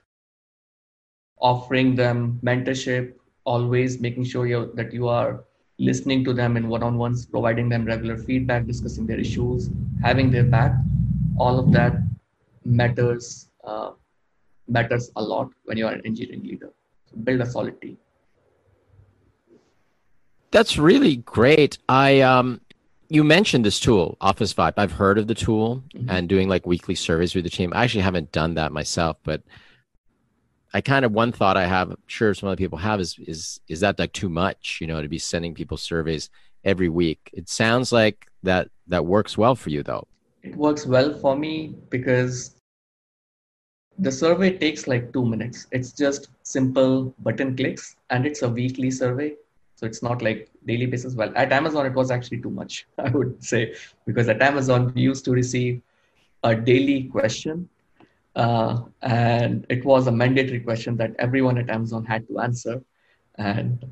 offering 1.39 1.96
them 1.96 2.39
mentorship, 2.44 3.13
always 3.44 4.00
making 4.00 4.24
sure 4.24 4.48
you 4.48 4.72
that 4.74 4.92
you 4.92 5.08
are 5.08 5.44
listening 5.77 6.24
to 6.24 6.34
them 6.34 6.58
in 6.58 6.68
one-on-ones, 6.68 7.27
providing 7.27 7.70
them 7.70 7.86
regular 7.86 8.18
feedback, 8.18 8.66
discussing 8.66 9.06
their 9.06 9.20
issues, 9.20 9.70
having 10.01 10.32
their 10.32 10.44
back, 10.44 10.74
all 11.38 11.60
of 11.60 11.72
that 11.72 11.94
matters 12.66 13.50
uh, 13.63 13.92
matters 14.68 15.12
a 15.16 15.22
lot 15.22 15.50
when 15.66 15.77
you 15.77 15.86
are 15.86 15.94
an 15.94 16.01
engineering 16.06 16.44
leader. 16.44 16.72
So 17.06 17.18
build 17.18 17.42
a 17.42 17.46
solid 17.46 17.80
team. 17.82 17.98
That's 20.51 20.77
really 20.77 21.18
great. 21.18 21.77
I 21.88 22.22
um, 22.22 22.62
you 23.09 23.23
mentioned 23.23 23.65
this 23.65 23.79
tool, 23.79 24.17
Officevibe. 24.21 24.73
I've 24.77 24.91
heard 24.91 25.17
of 25.17 25.27
the 25.27 25.35
tool 25.35 25.83
mm-hmm. 25.93 26.09
and 26.09 26.27
doing 26.27 26.49
like 26.49 26.65
weekly 26.65 26.95
surveys 26.95 27.35
with 27.35 27.43
the 27.43 27.49
team. 27.49 27.71
I 27.73 27.83
actually 27.83 28.01
haven't 28.01 28.31
done 28.31 28.55
that 28.55 28.71
myself, 28.71 29.17
but 29.23 29.41
I 30.73 30.81
kind 30.81 31.05
of 31.05 31.13
one 31.13 31.31
thought 31.31 31.57
I 31.57 31.65
have, 31.65 31.91
I'm 31.91 31.97
sure 32.07 32.33
some 32.33 32.49
other 32.49 32.57
people 32.57 32.77
have, 32.77 32.99
is 32.99 33.17
is 33.19 33.59
is 33.67 33.79
that 33.79 33.97
like 33.97 34.13
too 34.13 34.29
much? 34.29 34.79
You 34.81 34.87
know, 34.87 35.01
to 35.01 35.07
be 35.07 35.19
sending 35.19 35.53
people 35.53 35.77
surveys 35.77 36.29
every 36.63 36.89
week. 36.89 37.29
It 37.33 37.49
sounds 37.49 37.91
like 37.91 38.27
that 38.43 38.69
that 38.87 39.05
works 39.05 39.37
well 39.37 39.55
for 39.55 39.69
you, 39.69 39.83
though. 39.83 40.07
It 40.43 40.55
works 40.55 40.85
well 40.85 41.13
for 41.13 41.35
me 41.35 41.75
because 41.89 42.55
the 43.97 44.11
survey 44.11 44.57
takes 44.57 44.87
like 44.87 45.13
two 45.13 45.25
minutes. 45.25 45.67
It's 45.71 45.91
just 45.93 46.27
simple 46.43 47.15
button 47.19 47.55
clicks, 47.55 47.95
and 48.09 48.25
it's 48.25 48.41
a 48.41 48.49
weekly 48.49 48.91
survey 48.91 49.35
so 49.77 49.85
it's 49.85 50.01
not 50.01 50.23
like 50.23 50.49
daily 50.67 50.86
basis. 50.86 51.15
Well, 51.15 51.31
at 51.36 51.51
Amazon, 51.51 51.86
it 51.86 51.93
was 51.93 52.12
actually 52.12 52.41
too 52.41 52.50
much, 52.51 52.86
I 52.97 53.09
would 53.09 53.43
say, 53.43 53.75
because 54.05 54.27
at 54.29 54.41
Amazon, 54.41 54.91
we 54.93 55.01
used 55.01 55.25
to 55.25 55.31
receive 55.31 55.81
a 56.43 56.55
daily 56.55 57.05
question. 57.05 57.69
Uh, 58.36 58.83
and 59.01 59.65
it 59.69 59.83
was 59.83 60.05
a 60.05 60.12
mandatory 60.12 60.59
question 60.59 60.95
that 60.97 61.15
everyone 61.17 61.57
at 61.57 61.69
Amazon 61.69 62.05
had 62.05 62.27
to 62.27 62.39
answer. 62.39 62.83
And 63.36 63.91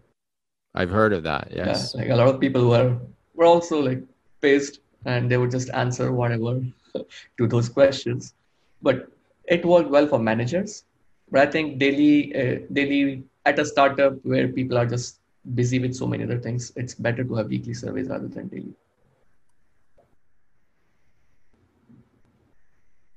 I've 0.76 0.92
heard 0.92 1.14
of 1.14 1.24
that. 1.24 1.48
Yes. 1.52 1.94
Yeah, 1.96 2.02
like 2.02 2.12
a 2.12 2.16
lot 2.16 2.28
of 2.28 2.40
people 2.40 2.70
were, 2.70 2.98
were 3.34 3.46
also 3.46 3.82
like 3.82 4.04
paced 4.42 4.82
and 5.06 5.32
they 5.32 5.38
would 5.38 5.52
just 5.52 5.70
answer 5.72 6.12
whatever 6.12 6.62
to 7.38 7.48
those 7.48 7.70
questions. 7.70 8.36
But 8.82 9.10
it 9.46 9.66
worked 9.66 9.90
well 9.90 10.08
for 10.08 10.20
managers. 10.20 10.84
But 11.32 11.48
I 11.48 11.52
think 11.52 11.80
daily, 11.80 12.36
uh, 12.36 12.60
daily 12.72 13.24
at 13.46 13.58
a 13.58 13.66
startup 13.66 14.14
where 14.24 14.48
people 14.48 14.78
are 14.78 14.86
just 14.86 15.20
busy 15.54 15.80
with 15.80 15.94
so 15.96 16.08
many 16.08 16.24
other 16.24 16.40
things, 16.40 16.72
it's 16.76 16.96
better 16.96 17.24
to 17.24 17.36
have 17.36 17.48
weekly 17.48 17.74
surveys 17.74 18.08
rather 18.08 18.28
than 18.28 18.48
daily. 18.48 18.74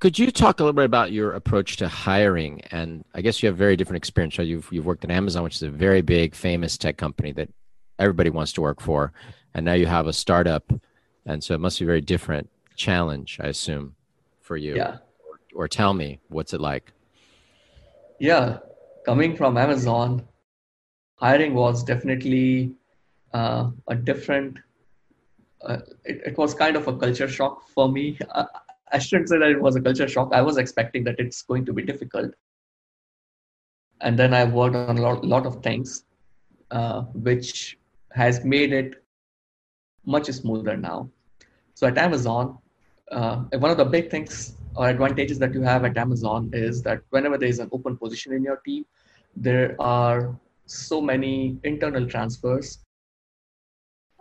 Could 0.00 0.16
you 0.16 0.30
talk 0.30 0.60
a 0.60 0.62
little 0.62 0.74
bit 0.74 0.84
about 0.84 1.10
your 1.10 1.32
approach 1.32 1.76
to 1.78 1.88
hiring? 1.88 2.60
And 2.70 3.04
I 3.14 3.20
guess 3.20 3.42
you 3.42 3.48
have 3.48 3.56
very 3.56 3.76
different 3.76 3.96
experience. 3.96 4.36
So 4.36 4.42
you've 4.42 4.68
you've 4.70 4.86
worked 4.86 5.02
at 5.02 5.10
Amazon, 5.10 5.42
which 5.42 5.56
is 5.56 5.62
a 5.62 5.70
very 5.70 6.02
big, 6.02 6.36
famous 6.36 6.78
tech 6.78 6.96
company 6.96 7.32
that 7.32 7.48
everybody 7.98 8.30
wants 8.30 8.52
to 8.52 8.60
work 8.60 8.80
for, 8.80 9.12
and 9.54 9.64
now 9.64 9.72
you 9.72 9.86
have 9.86 10.06
a 10.06 10.12
startup, 10.12 10.72
and 11.26 11.42
so 11.42 11.52
it 11.54 11.58
must 11.58 11.80
be 11.80 11.84
a 11.84 11.86
very 11.86 12.00
different 12.00 12.48
challenge, 12.76 13.40
I 13.42 13.48
assume, 13.48 13.96
for 14.40 14.56
you. 14.56 14.76
Yeah. 14.76 14.98
Or, 15.28 15.64
or 15.64 15.68
tell 15.68 15.94
me, 15.94 16.20
what's 16.28 16.54
it 16.54 16.60
like? 16.60 16.92
Yeah, 18.20 18.58
coming 19.04 19.34
from 19.36 19.56
Amazon, 19.56 20.27
hiring 21.20 21.54
was 21.54 21.84
definitely 21.84 22.72
uh, 23.32 23.70
a 23.88 23.94
different 23.94 24.58
uh, 25.64 25.78
it, 26.04 26.20
it, 26.26 26.38
was 26.38 26.54
kind 26.54 26.76
of 26.76 26.86
a 26.86 26.96
culture 26.96 27.28
shock 27.28 27.68
for 27.68 27.90
me. 27.90 28.16
I, 28.32 28.44
I 28.92 28.98
shouldn't 28.98 29.28
say 29.28 29.38
that 29.38 29.50
it 29.50 29.60
was 29.60 29.74
a 29.74 29.80
culture 29.80 30.06
shock. 30.06 30.30
I 30.32 30.40
was 30.40 30.56
expecting 30.56 31.02
that 31.04 31.18
it's 31.18 31.42
going 31.42 31.64
to 31.66 31.72
be 31.72 31.82
difficult. 31.82 32.32
And 34.00 34.16
then 34.16 34.32
i 34.32 34.44
worked 34.44 34.76
on 34.76 34.96
a 34.96 35.02
lot, 35.02 35.24
lot 35.24 35.46
of 35.46 35.60
things 35.62 36.04
uh, 36.70 37.02
which 37.26 37.78
has 38.12 38.44
made 38.44 38.72
it 38.72 39.04
much 40.06 40.26
smoother 40.26 40.76
now. 40.76 41.10
So 41.74 41.88
at 41.88 41.98
amazon 41.98 42.58
uh, 43.10 43.36
one 43.58 43.70
of 43.70 43.76
the 43.76 43.84
big 43.84 44.10
things 44.10 44.54
or 44.76 44.88
advantages 44.88 45.38
that 45.38 45.54
you 45.54 45.62
have 45.62 45.84
at 45.84 45.96
amazon 45.96 46.50
is 46.52 46.82
that 46.82 47.02
whenever 47.10 47.38
there 47.38 47.48
is 47.48 47.58
an 47.58 47.68
open 47.72 47.96
position 47.96 48.32
in 48.32 48.42
your 48.42 48.58
team 48.58 48.84
there 49.36 49.76
are 49.80 50.38
so 50.68 51.00
many 51.00 51.58
internal 51.64 52.06
transfers 52.06 52.78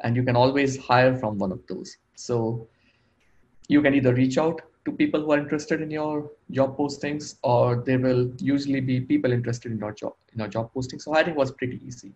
and 0.04 0.16
you 0.16 0.24
can 0.24 0.36
always 0.36 0.78
hire 0.78 1.16
from 1.16 1.38
one 1.38 1.52
of 1.52 1.66
those. 1.68 1.98
So 2.16 2.68
you 3.68 3.82
can 3.82 3.94
either 3.94 4.14
reach 4.14 4.38
out 4.38 4.62
to 4.86 4.92
people 4.92 5.22
who 5.22 5.32
are 5.32 5.40
interested 5.40 5.82
in 5.82 5.92
your 5.92 6.32
job 6.52 6.78
postings 6.78 7.36
or 7.44 7.84
there 7.86 8.00
will 8.00 8.32
usually 8.40 8.80
be 8.80 9.02
people 9.02 9.34
interested 9.34 9.72
in 9.72 9.78
your 9.78 9.92
job 9.92 10.14
in 10.32 10.40
your 10.40 10.48
job 10.48 10.72
posting 10.74 11.00
so 11.00 11.14
hiring 11.14 11.36
was 11.36 11.52
pretty 11.52 11.82
easy. 11.86 12.14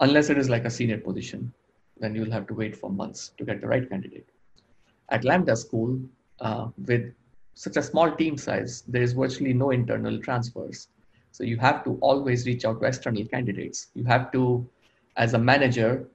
Unless 0.00 0.30
it 0.30 0.38
is 0.38 0.48
like 0.48 0.64
a 0.64 0.70
senior 0.70 0.98
position 0.98 1.52
then 1.98 2.14
you'll 2.14 2.30
have 2.30 2.46
to 2.46 2.54
wait 2.54 2.76
for 2.76 2.90
months 2.90 3.32
to 3.38 3.44
get 3.44 3.60
the 3.60 3.66
right 3.66 3.88
candidate. 3.88 4.28
At 5.08 5.24
lambda 5.24 5.56
school 5.56 5.98
uh, 6.40 6.68
with 6.86 7.12
such 7.54 7.76
a 7.76 7.82
small 7.82 8.12
team 8.12 8.36
size 8.36 8.84
there 8.86 9.02
is 9.02 9.12
virtually 9.12 9.52
no 9.52 9.70
internal 9.70 10.20
transfers 10.20 10.88
so 11.34 11.42
you 11.42 11.56
have 11.56 11.82
to 11.82 11.98
always 12.00 12.46
reach 12.46 12.64
out 12.64 12.80
to 12.80 12.86
external 12.86 13.24
candidates. 13.26 13.88
You 13.94 14.04
have 14.04 14.30
to, 14.30 14.64
as 15.16 15.34
a 15.34 15.38
manager, 15.38 16.08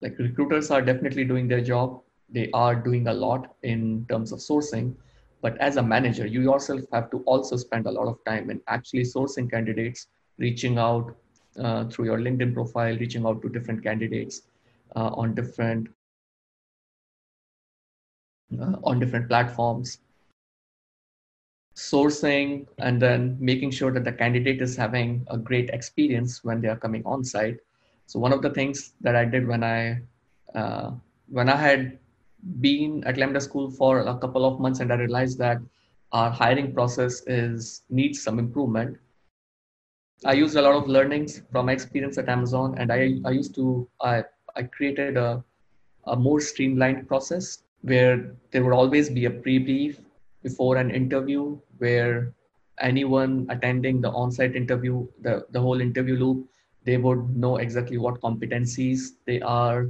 like 0.00 0.18
recruiters 0.18 0.68
are 0.72 0.82
definitely 0.82 1.24
doing 1.24 1.46
their 1.46 1.60
job. 1.60 2.00
They 2.28 2.50
are 2.52 2.74
doing 2.74 3.06
a 3.06 3.14
lot 3.14 3.54
in 3.62 4.04
terms 4.10 4.32
of 4.32 4.40
sourcing. 4.40 4.96
But 5.42 5.56
as 5.58 5.76
a 5.76 5.82
manager, 5.82 6.26
you 6.26 6.42
yourself 6.42 6.80
have 6.92 7.08
to 7.12 7.18
also 7.18 7.56
spend 7.56 7.86
a 7.86 7.92
lot 7.92 8.08
of 8.08 8.18
time 8.24 8.50
in 8.50 8.60
actually 8.66 9.04
sourcing 9.04 9.48
candidates, 9.48 10.08
reaching 10.38 10.76
out 10.76 11.16
uh, 11.56 11.84
through 11.84 12.06
your 12.06 12.18
LinkedIn 12.18 12.52
profile, 12.52 12.98
reaching 12.98 13.24
out 13.24 13.42
to 13.42 13.48
different 13.48 13.84
candidates 13.84 14.42
uh, 14.96 15.10
on 15.14 15.36
different 15.36 15.86
uh, 18.60 18.76
on 18.82 18.98
different 18.98 19.28
platforms 19.28 20.00
sourcing 21.74 22.66
and 22.78 23.00
then 23.00 23.36
making 23.40 23.70
sure 23.70 23.90
that 23.92 24.04
the 24.04 24.12
candidate 24.12 24.60
is 24.60 24.76
having 24.76 25.26
a 25.30 25.38
great 25.38 25.70
experience 25.70 26.44
when 26.44 26.60
they 26.60 26.68
are 26.68 26.76
coming 26.76 27.02
on 27.06 27.24
site. 27.24 27.58
So 28.06 28.18
one 28.18 28.32
of 28.32 28.42
the 28.42 28.50
things 28.50 28.92
that 29.00 29.16
i 29.16 29.24
did 29.24 29.46
when 29.46 29.64
i 29.64 30.00
uh, 30.54 30.90
when 31.28 31.48
i 31.48 31.56
had 31.56 31.98
been 32.60 33.02
at 33.04 33.16
lambda 33.16 33.40
school 33.40 33.70
for 33.70 34.00
a 34.00 34.18
couple 34.18 34.44
of 34.44 34.60
months 34.60 34.80
and 34.80 34.92
i 34.92 34.96
realized 34.96 35.38
that 35.38 35.58
our 36.12 36.30
hiring 36.30 36.72
process 36.74 37.22
is 37.26 37.82
needs 37.88 38.22
some 38.22 38.38
improvement 38.38 38.98
i 40.24 40.32
used 40.32 40.56
a 40.56 40.62
lot 40.62 40.74
of 40.74 40.88
learnings 40.88 41.42
from 41.50 41.66
my 41.66 41.72
experience 41.72 42.18
at 42.18 42.28
amazon 42.28 42.74
and 42.78 42.92
i, 42.92 43.14
I 43.24 43.30
used 43.30 43.54
to 43.54 43.88
i, 44.00 44.24
I 44.56 44.64
created 44.64 45.16
a, 45.16 45.42
a 46.06 46.16
more 46.16 46.40
streamlined 46.40 47.08
process 47.08 47.62
where 47.82 48.34
there 48.50 48.64
would 48.64 48.74
always 48.74 49.08
be 49.08 49.24
a 49.24 49.30
pre-brief 49.30 50.00
before 50.42 50.76
an 50.76 50.90
interview 50.90 51.58
where 51.78 52.32
anyone 52.80 53.46
attending 53.50 54.00
the 54.00 54.10
on-site 54.10 54.56
interview, 54.56 55.06
the, 55.20 55.46
the 55.50 55.60
whole 55.60 55.80
interview 55.80 56.16
loop, 56.16 56.48
they 56.84 56.96
would 56.96 57.36
know 57.36 57.56
exactly 57.56 57.98
what 57.98 58.20
competencies 58.20 59.10
they 59.26 59.40
are 59.40 59.88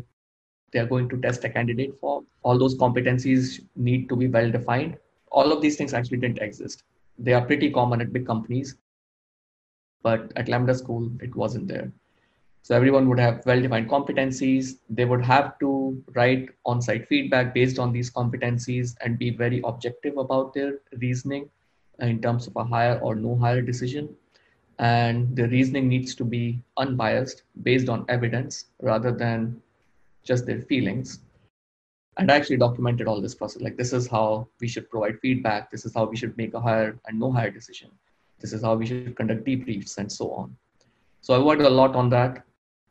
they 0.73 0.79
are 0.79 0.87
going 0.87 1.09
to 1.09 1.21
test 1.21 1.45
a 1.45 1.51
candidate 1.51 1.95
for. 2.01 2.25
All 2.43 2.59
those 2.59 2.77
competencies 2.77 3.61
need 3.77 4.09
to 4.09 4.17
be 4.17 4.27
well 4.27 4.51
defined. 4.51 4.97
All 5.31 5.53
of 5.53 5.61
these 5.61 5.77
things 5.77 5.95
actually 5.95 6.19
didn't 6.19 6.39
exist. 6.39 6.83
They 7.19 7.35
are 7.35 7.45
pretty 7.45 7.71
common 7.71 8.01
at 8.01 8.13
big 8.13 8.27
companies, 8.27 8.77
but 10.03 10.33
at 10.35 10.49
Lambda 10.49 10.75
School, 10.75 11.11
it 11.21 11.37
wasn't 11.37 11.69
there. 11.69 11.93
So 12.65 12.77
everyone 12.77 13.09
would 13.09 13.19
have 13.19 13.45
well-defined 13.45 13.91
competencies. 13.91 14.79
They 14.89 15.05
would 15.05 15.25
have 15.25 15.59
to 15.59 16.01
write 16.15 16.51
on-site 16.65 17.09
feedback 17.09 17.53
based 17.55 17.81
on 17.81 17.93
these 17.93 18.09
competencies 18.09 18.95
and 19.01 19.19
be 19.19 19.31
very 19.31 19.61
objective 19.65 20.17
about 20.17 20.55
their 20.55 20.79
reasoning 20.99 21.51
in 21.99 22.23
terms 22.23 22.47
of 22.47 22.55
a 22.55 22.63
hire 22.63 23.01
or 23.03 23.17
no 23.17 23.37
hire 23.37 23.63
decision. 23.63 24.15
And 24.79 25.35
the 25.35 25.49
reasoning 25.49 25.89
needs 25.89 26.15
to 26.15 26.25
be 26.25 26.63
unbiased 26.77 27.43
based 27.65 27.89
on 27.89 28.05
evidence 28.09 28.67
rather 28.81 29.11
than 29.11 29.61
just 30.23 30.47
their 30.47 30.61
feelings. 30.61 31.19
And 32.17 32.31
I 32.31 32.37
actually 32.37 32.59
documented 32.59 33.09
all 33.09 33.21
this 33.21 33.35
process. 33.35 33.61
Like 33.61 33.77
this 33.77 33.93
is 33.93 34.07
how 34.07 34.47
we 34.61 34.69
should 34.69 34.89
provide 34.89 35.19
feedback. 35.19 35.71
This 35.73 35.85
is 35.85 35.95
how 35.95 36.05
we 36.05 36.17
should 36.17 36.37
make 36.37 36.55
a 36.55 36.61
hire 36.61 36.97
and 37.07 37.19
no 37.19 37.33
hire 37.33 37.51
decision. 37.51 37.91
This 38.39 38.53
is 38.53 38.63
how 38.63 38.77
we 38.77 38.87
should 38.87 39.17
conduct 39.17 39.45
debriefs 39.45 39.99
and 39.99 40.11
so 40.11 40.31
on. 40.31 40.57
So 41.23 41.35
I 41.35 41.39
worked 41.39 41.63
a 41.63 41.69
lot 41.69 41.97
on 41.97 42.09
that 42.11 42.45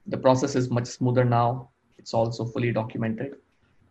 the 0.08 0.18
process 0.18 0.56
is 0.56 0.70
much 0.70 0.88
smoother 0.88 1.24
now. 1.24 1.70
It's 1.98 2.14
also 2.14 2.46
fully 2.46 2.72
documented. 2.72 3.36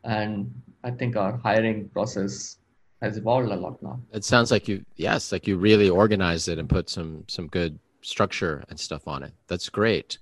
And 0.05 0.53
I 0.83 0.91
think 0.91 1.17
our 1.17 1.37
hiring 1.37 1.89
process 1.91 2.59
has 3.03 3.17
evolved 3.17 3.51
a 3.51 3.57
lot 3.57 3.83
now. 3.83 4.01
It 4.13 4.25
sounds 4.25 4.51
like 4.51 4.69
you, 4.69 4.85
yes, 4.97 5.33
like 5.33 5.47
you 5.47 5.57
really 5.57 5.89
organized 5.89 6.49
it 6.49 6.59
and 6.59 6.69
put 6.69 6.91
some 6.91 7.25
some 7.29 7.47
good 7.49 7.79
structure 8.03 8.65
and 8.69 8.79
stuff 8.79 9.07
on 9.07 9.23
it. 9.23 9.33
That's 9.47 9.69
great. 9.69 10.19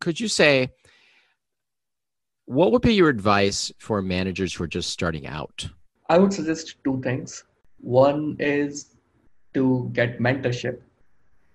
Could 0.00 0.20
you 0.20 0.28
say 0.28 0.70
what 2.46 2.72
would 2.72 2.82
be 2.82 2.94
your 2.94 3.08
advice 3.08 3.72
for 3.78 4.02
managers 4.02 4.54
who 4.54 4.64
are 4.64 4.68
just 4.68 4.90
starting 4.90 5.26
out? 5.26 5.68
I 6.10 6.18
would 6.18 6.32
suggest 6.32 6.76
two 6.84 7.00
things. 7.02 7.44
One 7.80 8.36
is 8.38 8.96
to 9.54 9.90
get 9.94 10.18
mentorship, 10.18 10.80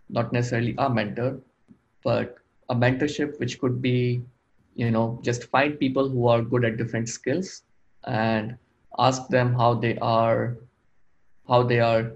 not 0.09 0.33
necessarily 0.33 0.73
a 0.77 0.89
mentor, 0.89 1.39
but 2.03 2.37
a 2.69 2.75
mentorship 2.75 3.39
which 3.39 3.59
could 3.59 3.81
be 3.81 4.21
you 4.75 4.91
know 4.91 5.19
just 5.23 5.45
find 5.45 5.79
people 5.79 6.09
who 6.09 6.27
are 6.27 6.41
good 6.41 6.65
at 6.65 6.77
different 6.77 7.09
skills 7.09 7.63
and 8.05 8.57
ask 8.97 9.27
them 9.27 9.53
how 9.53 9.73
they 9.73 9.97
are 9.99 10.57
how 11.47 11.63
they 11.63 11.79
are 11.79 12.11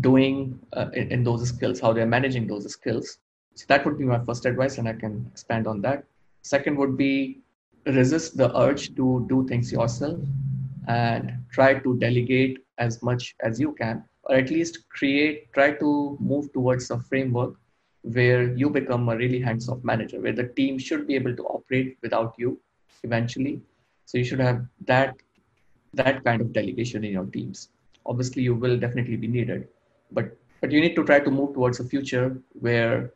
doing 0.00 0.58
uh, 0.72 0.88
in, 0.94 1.10
in 1.12 1.24
those 1.24 1.48
skills 1.48 1.80
how 1.80 1.92
they're 1.92 2.06
managing 2.06 2.46
those 2.46 2.70
skills. 2.72 3.18
So 3.54 3.64
that 3.68 3.84
would 3.84 3.98
be 3.98 4.04
my 4.04 4.22
first 4.24 4.44
advice 4.44 4.78
and 4.78 4.88
i 4.88 4.92
can 4.92 5.26
expand 5.32 5.66
on 5.66 5.80
that. 5.82 6.04
Second 6.42 6.76
would 6.76 6.96
be 6.96 7.40
resist 7.86 8.36
the 8.36 8.56
urge 8.58 8.94
to 8.96 9.24
do 9.28 9.46
things 9.46 9.70
yourself 9.72 10.18
and 10.88 11.32
try 11.50 11.74
to 11.74 11.96
delegate 11.98 12.58
as 12.78 13.02
much 13.02 13.34
as 13.40 13.60
you 13.60 13.72
can 13.72 14.04
or 14.24 14.34
at 14.36 14.50
least 14.50 14.88
create 14.88 15.52
try 15.52 15.70
to 15.72 16.16
move 16.20 16.52
towards 16.52 16.90
a 16.90 16.98
framework 16.98 17.54
where 18.12 18.54
you 18.54 18.70
become 18.70 19.08
a 19.08 19.16
really 19.16 19.40
hands-off 19.40 19.82
manager, 19.82 20.20
where 20.20 20.32
the 20.32 20.48
team 20.48 20.78
should 20.78 21.06
be 21.06 21.16
able 21.16 21.34
to 21.34 21.42
operate 21.44 21.98
without 22.02 22.34
you 22.38 22.60
eventually. 23.02 23.60
So 24.04 24.18
you 24.18 24.24
should 24.24 24.40
have 24.40 24.64
that 24.86 25.16
that 25.94 26.22
kind 26.24 26.40
of 26.40 26.52
delegation 26.52 27.04
in 27.04 27.12
your 27.12 27.26
teams. 27.26 27.70
Obviously, 28.04 28.42
you 28.42 28.54
will 28.54 28.78
definitely 28.78 29.16
be 29.16 29.26
needed, 29.26 29.68
but 30.12 30.36
but 30.60 30.70
you 30.70 30.80
need 30.80 30.94
to 30.94 31.04
try 31.04 31.18
to 31.18 31.30
move 31.30 31.54
towards 31.54 31.80
a 31.80 31.84
future 31.84 32.40
where 32.52 33.12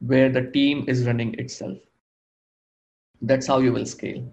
where 0.00 0.30
the 0.30 0.50
team 0.50 0.84
is 0.88 1.06
running 1.06 1.34
itself. 1.34 1.76
That's 3.20 3.46
how 3.46 3.58
you 3.58 3.72
will 3.72 3.86
scale. 3.86 4.24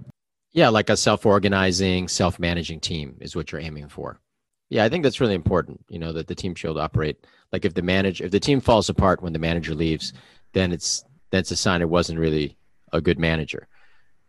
Yeah, 0.54 0.70
like 0.70 0.90
a 0.90 0.96
self-organizing, 0.96 2.08
self-managing 2.08 2.80
team 2.80 3.18
is 3.20 3.36
what 3.36 3.52
you're 3.52 3.60
aiming 3.60 3.90
for. 3.90 4.22
Yeah, 4.70 4.84
I 4.84 4.90
think 4.90 5.04
that's 5.04 5.22
really 5.22 5.36
important. 5.36 5.84
You 5.90 6.00
know 6.00 6.14
that 6.14 6.28
the 6.28 6.36
team 6.36 6.56
should 6.56 6.78
operate 6.78 7.26
like 7.52 7.66
if 7.66 7.74
the 7.74 7.82
manager 7.82 8.26
if 8.26 8.32
the 8.32 8.40
team 8.40 8.60
falls 8.60 8.90
apart 8.90 9.22
when 9.22 9.34
the 9.34 9.40
manager 9.40 9.76
leaves, 9.76 10.14
then 10.54 10.72
it's 10.72 11.06
that's 11.32 11.52
a 11.52 11.56
sign 11.56 11.82
it 11.82 11.90
wasn't 11.90 12.20
really 12.20 12.58
a 12.92 13.02
good 13.02 13.20
manager. 13.20 13.68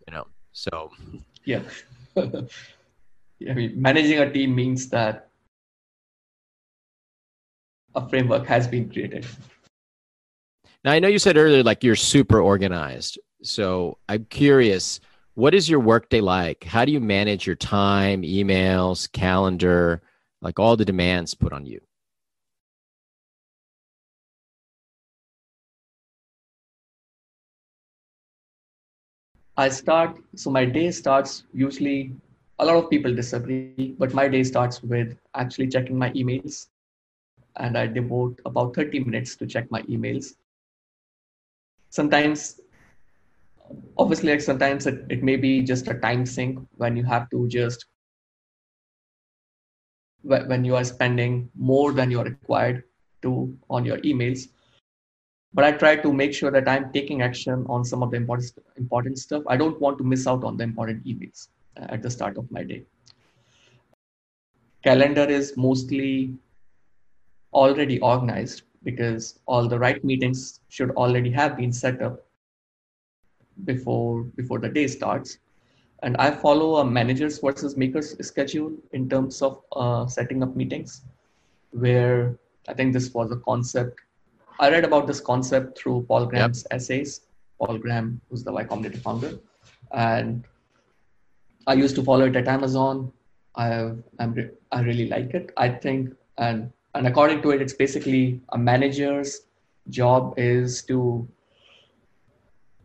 You 0.07 0.14
know, 0.14 0.27
so 0.53 0.90
yeah. 1.44 1.62
yeah 2.16 3.51
I 3.51 3.55
mean, 3.55 3.81
managing 3.81 4.18
a 4.18 4.33
team 4.33 4.55
means 4.55 4.88
that 4.90 5.29
a 7.94 8.07
framework 8.09 8.46
has 8.46 8.68
been 8.68 8.90
created. 8.90 9.27
Now 10.85 10.92
I 10.92 10.99
know 10.99 11.09
you 11.09 11.18
said 11.18 11.37
earlier 11.37 11.62
like 11.62 11.83
you're 11.83 11.96
super 11.96 12.40
organized. 12.40 13.18
So 13.42 13.99
I'm 14.09 14.25
curious, 14.27 15.01
what 15.35 15.55
is 15.55 15.68
your 15.68 15.81
workday 15.81 16.20
like? 16.20 16.64
How 16.64 16.85
do 16.85 16.92
you 16.92 17.01
manage 17.01 17.46
your 17.46 17.57
time, 17.57 18.22
emails, 18.22 19.11
calendar? 19.11 20.03
Like 20.40 20.59
all 20.59 20.77
the 20.77 20.85
demands 20.85 21.35
put 21.35 21.53
on 21.53 21.66
you? 21.66 21.81
I 29.57 29.70
start, 29.70 30.18
so 30.35 30.51
my 30.51 30.66
day 30.66 30.90
starts 30.90 31.44
usually, 31.55 32.12
a 32.59 32.66
lot 32.66 32.77
of 32.77 32.90
people 32.90 33.14
disagree, 33.14 33.94
but 33.99 34.12
my 34.12 34.29
day 34.29 34.42
starts 34.44 34.83
with 34.83 35.16
actually 35.35 35.68
checking 35.68 35.96
my 35.99 36.11
emails. 36.11 36.68
And 37.57 37.77
I 37.77 37.87
devote 37.87 38.38
about 38.44 38.75
30 38.75 39.01
minutes 39.01 39.35
to 39.37 39.46
check 39.46 39.70
my 39.70 39.83
emails. 39.83 40.35
Sometimes, 41.88 42.61
obviously, 43.96 44.31
like 44.33 44.42
sometimes 44.42 44.87
it, 44.87 45.07
it 45.09 45.22
may 45.22 45.37
be 45.37 45.62
just 45.62 45.88
a 45.88 45.94
time 45.94 46.27
sink 46.27 46.59
when 46.77 46.96
you 46.96 47.05
have 47.05 47.31
to 47.31 47.49
just 47.49 47.87
when 50.27 50.65
you 50.65 50.77
are 50.77 50.85
spending 50.85 51.49
more 51.55 51.93
than 51.93 52.11
you're 52.11 52.25
required 52.25 52.85
to 53.23 53.57
on 53.71 53.85
your 53.85 53.99
emails. 53.99 54.49
But 55.55 55.65
i 55.65 55.73
try 55.73 55.97
to 55.97 56.12
make 56.12 56.35
sure 56.35 56.51
that 56.51 56.69
i'm 56.69 56.93
taking 56.93 57.23
action 57.23 57.65
on 57.69 57.85
some 57.85 58.03
of 58.03 58.11
the 58.11 58.17
important 58.17 58.53
important 58.77 59.19
stuff. 59.19 59.43
I 59.47 59.57
don't 59.57 59.81
want 59.81 59.99
to 59.99 60.05
miss 60.05 60.27
out 60.27 60.45
on 60.45 60.57
the 60.57 60.65
important 60.65 61.05
emails 61.05 61.49
uh, 61.77 61.87
at 61.89 62.03
the 62.03 62.11
start 62.11 62.37
of 62.37 62.51
my 62.51 62.62
day. 62.62 62.83
Calendar 64.83 65.25
is 65.25 65.57
mostly 65.57 66.35
already 67.53 67.99
organized 68.01 68.62
because 68.83 69.39
all 69.47 69.69
the 69.69 69.79
right 69.79 70.05
meetings 70.05 70.61
should 70.69 70.91
already 70.91 71.31
have 71.31 71.57
been 71.57 71.73
set 71.73 72.03
up 72.03 72.23
before 73.65 74.23
before 74.41 74.59
the 74.59 74.69
day 74.69 74.87
starts 74.87 75.39
and 76.07 76.16
I 76.19 76.31
follow 76.31 76.77
a 76.77 76.85
managers 76.85 77.40
versus 77.40 77.77
makers 77.77 78.16
schedule 78.25 78.73
in 78.92 79.09
terms 79.09 79.42
of 79.42 79.62
uh, 79.73 80.07
setting 80.07 80.40
up 80.40 80.55
meetings, 80.55 81.03
where 81.73 82.38
I 82.69 82.75
think 82.75 82.92
this 82.92 83.12
was 83.12 83.33
a 83.33 83.37
concept. 83.38 83.99
I 84.61 84.71
read 84.71 84.85
about 84.85 85.09
this 85.09 85.21
concept 85.21 85.79
through 85.79 86.07
Paul 86.09 86.27
Graham's 86.27 86.64
yep. 86.71 86.77
essays. 86.77 87.23
Paul 87.59 87.79
Graham, 87.79 88.21
who's 88.31 88.45
the 88.45 88.53
Y 88.53 88.62
Combinator 88.64 89.03
founder, 89.03 89.33
and 89.92 90.45
I 91.66 91.75
used 91.75 91.97
to 91.97 92.05
follow 92.05 92.27
it 92.27 92.37
at 92.37 92.47
Amazon. 92.47 93.12
I 93.57 93.90
I'm 94.21 94.33
re- 94.33 94.51
I 94.71 94.83
really 94.83 95.09
like 95.09 95.35
it. 95.35 95.53
I 95.57 95.69
think 95.71 96.14
and 96.38 96.71
and 96.95 97.09
according 97.09 97.42
to 97.42 97.51
it, 97.51 97.61
it's 97.61 97.73
basically 97.73 98.40
a 98.51 98.59
manager's 98.59 99.40
job 99.88 100.35
is 100.37 100.83
to 100.85 101.27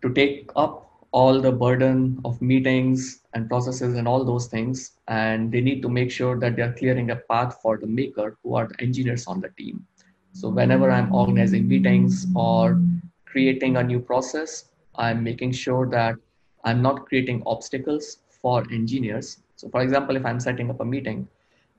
to 0.02 0.14
take 0.14 0.50
up 0.56 0.91
all 1.12 1.42
the 1.42 1.52
burden 1.52 2.20
of 2.24 2.42
meetings 2.42 3.22
and 3.34 3.50
processes 3.50 3.96
and 3.96 4.08
all 4.08 4.24
those 4.24 4.48
things. 4.48 4.94
And 5.08 5.52
they 5.52 5.62
need 5.62 5.82
to 5.82 5.90
make 5.90 6.12
sure 6.12 6.40
that 6.40 6.56
they're 6.56 6.74
clearing 6.74 7.12
a 7.12 7.18
path 7.18 7.60
for 7.62 7.78
the 7.78 7.88
maker 7.88 8.38
who 8.44 8.56
are 8.56 8.68
the 8.68 8.82
engineers 8.82 9.28
on 9.28 9.42
the 9.42 9.50
team. 9.50 9.86
So 10.34 10.50
whenever 10.50 10.90
I'm 10.90 11.14
organizing 11.14 11.68
meetings 11.68 12.28
or 12.36 12.82
creating 13.26 13.78
a 13.78 13.84
new 13.84 14.00
process, 14.00 14.66
I'm 14.96 15.24
making 15.24 15.52
sure 15.52 15.88
that 15.90 16.16
I'm 16.64 16.82
not 16.82 17.06
creating 17.06 17.44
obstacles 17.46 18.18
for 18.30 18.66
engineers. 18.72 19.40
So 19.56 19.70
for 19.70 19.82
example, 19.82 20.16
if 20.16 20.26
I'm 20.26 20.40
setting 20.40 20.70
up 20.70 20.80
a 20.80 20.86
meeting, 20.86 21.28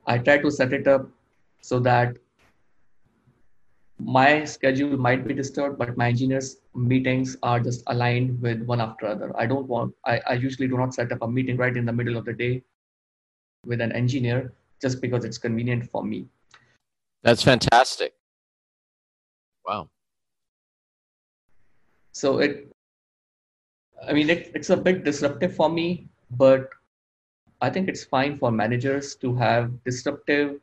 I 0.05 0.17
try 0.17 0.37
to 0.37 0.51
set 0.51 0.73
it 0.73 0.87
up 0.87 1.07
so 1.61 1.79
that 1.79 2.17
my 4.05 4.43
schedule 4.43 4.97
might 4.97 5.27
be 5.27 5.33
disturbed, 5.33 5.77
but 5.77 5.97
my 5.97 6.07
engineers 6.09 6.57
meetings 6.75 7.37
are 7.43 7.59
just 7.59 7.83
aligned 7.87 8.41
with 8.41 8.61
one 8.63 8.81
after 8.81 9.07
other. 9.07 9.31
I 9.37 9.45
don't 9.45 9.67
want, 9.67 9.93
I, 10.05 10.21
I 10.27 10.33
usually 10.33 10.67
do 10.67 10.77
not 10.77 10.93
set 10.93 11.11
up 11.11 11.21
a 11.21 11.27
meeting 11.27 11.57
right 11.57 11.75
in 11.75 11.85
the 11.85 11.93
middle 11.93 12.17
of 12.17 12.25
the 12.25 12.33
day 12.33 12.63
with 13.65 13.81
an 13.81 13.91
engineer 13.91 14.53
just 14.81 15.01
because 15.01 15.23
it's 15.23 15.37
convenient 15.37 15.89
for 15.89 16.03
me. 16.03 16.27
That's 17.21 17.43
fantastic. 17.43 18.13
Wow. 19.65 19.89
So 22.11 22.39
it, 22.39 22.69
I 24.05 24.13
mean, 24.13 24.29
it, 24.29 24.51
it's 24.53 24.69
a 24.69 24.77
bit 24.77 25.05
disruptive 25.05 25.55
for 25.55 25.69
me, 25.69 26.09
but 26.31 26.69
I 27.61 27.69
think 27.69 27.87
it's 27.87 28.03
fine 28.03 28.37
for 28.37 28.51
managers 28.51 29.15
to 29.15 29.33
have 29.35 29.71
disruptive 29.85 30.59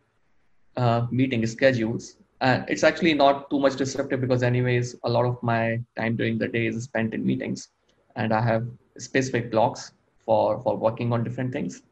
uh, 0.77 1.07
meeting 1.11 1.47
schedules 1.47 2.17
and 2.41 2.65
it's 2.69 2.85
actually 2.85 3.15
not 3.15 3.51
too 3.51 3.59
much 3.59 3.77
disruptive 3.77 4.21
because 4.21 4.43
anyways 4.43 4.97
a 5.05 5.11
lot 5.11 5.27
of 5.27 5.43
my 5.43 5.81
time 5.97 6.17
during 6.17 6.39
the 6.39 6.49
day 6.49 6.67
is 6.67 6.83
spent 6.85 7.15
in 7.15 7.25
meetings. 7.25 7.69
And 8.17 8.33
i 8.33 8.41
have 8.41 8.67
specific 8.99 9.51
blocks 9.51 9.93
for 10.25 10.61
for 10.63 10.77
working 10.77 11.13
on 11.13 11.25
different 11.25 11.53
things. 11.53 11.83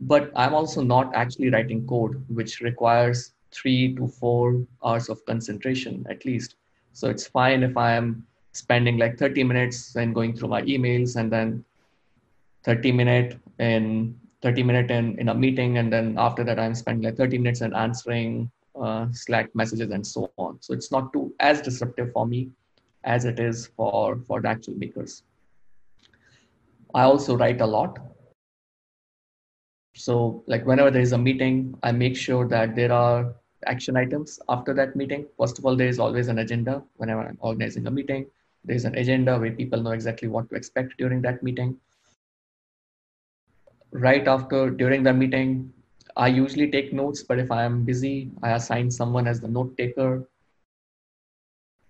But 0.00 0.32
i'm 0.34 0.54
also 0.54 0.82
not 0.82 1.14
actually 1.14 1.50
writing 1.50 1.86
code 1.86 2.24
which 2.28 2.60
requires 2.60 3.32
3 3.52 3.96
to 3.96 4.08
4 4.08 4.66
hours 4.84 5.08
of 5.08 5.24
concentration 5.26 6.06
at 6.08 6.24
least. 6.24 6.56
So 6.92 7.10
it's 7.10 7.26
fine 7.26 7.62
if 7.62 7.76
i 7.76 7.92
am 7.92 8.26
spending 8.52 8.96
like 8.98 9.18
30 9.18 9.44
minutes 9.44 9.96
and 9.96 10.14
going 10.14 10.34
through 10.36 10.48
my 10.48 10.62
emails 10.62 11.16
and 11.16 11.30
then 11.30 11.64
30 12.64 12.92
minute 12.92 13.38
in 13.58 14.18
30 14.42 14.62
minute 14.62 14.90
in, 14.90 15.18
in 15.18 15.28
a 15.28 15.34
meeting 15.34 15.78
and 15.78 15.92
then 15.92 16.16
after 16.18 16.42
that 16.42 16.58
i'm 16.58 16.74
spending 16.74 17.04
like 17.04 17.16
30 17.16 17.38
minutes 17.38 17.60
and 17.60 17.74
answering 17.74 18.50
uh, 18.74 19.06
slack 19.12 19.54
messages 19.54 19.90
and 19.90 20.06
so 20.06 20.30
on. 20.36 20.58
So 20.60 20.72
it's 20.74 20.90
not 20.90 21.12
too 21.12 21.34
as 21.40 21.60
disruptive 21.60 22.12
for 22.12 22.26
me 22.26 22.50
as 23.04 23.24
it 23.24 23.38
is 23.38 23.66
for 23.76 24.16
for 24.26 24.40
the 24.40 24.48
actual 24.48 24.74
makers. 24.74 25.22
I 26.94 27.02
also 27.02 27.36
write 27.36 27.60
a 27.60 27.66
lot. 27.66 27.98
So 29.94 30.42
like 30.46 30.66
whenever 30.66 30.90
there 30.90 31.02
is 31.02 31.12
a 31.12 31.18
meeting 31.18 31.74
i 31.82 31.90
make 31.92 32.16
sure 32.16 32.46
that 32.48 32.74
there 32.76 32.92
are 32.92 33.34
action 33.66 33.96
items 33.96 34.38
after 34.48 34.72
that 34.74 34.96
meeting. 34.96 35.26
First 35.38 35.58
of 35.58 35.66
all 35.66 35.76
there 35.76 35.88
is 35.88 35.98
always 35.98 36.28
an 36.28 36.38
agenda 36.38 36.82
whenever 36.96 37.22
i'm 37.22 37.38
organizing 37.40 37.86
a 37.86 37.90
meeting. 37.90 38.26
There's 38.64 38.84
an 38.84 38.96
agenda 38.96 39.38
where 39.38 39.52
people 39.52 39.82
know 39.82 39.90
exactly 39.90 40.28
what 40.28 40.48
to 40.50 40.56
expect 40.56 40.96
during 40.98 41.22
that 41.22 41.42
meeting. 41.42 41.76
Right 43.92 44.26
after 44.28 44.70
during 44.70 45.02
the 45.02 45.12
meeting 45.12 45.72
i 46.16 46.26
usually 46.26 46.70
take 46.70 46.92
notes 46.92 47.22
but 47.22 47.38
if 47.38 47.50
i 47.50 47.62
am 47.62 47.84
busy 47.84 48.30
i 48.42 48.52
assign 48.52 48.90
someone 48.90 49.26
as 49.26 49.40
the 49.40 49.48
note 49.48 49.76
taker. 49.76 50.26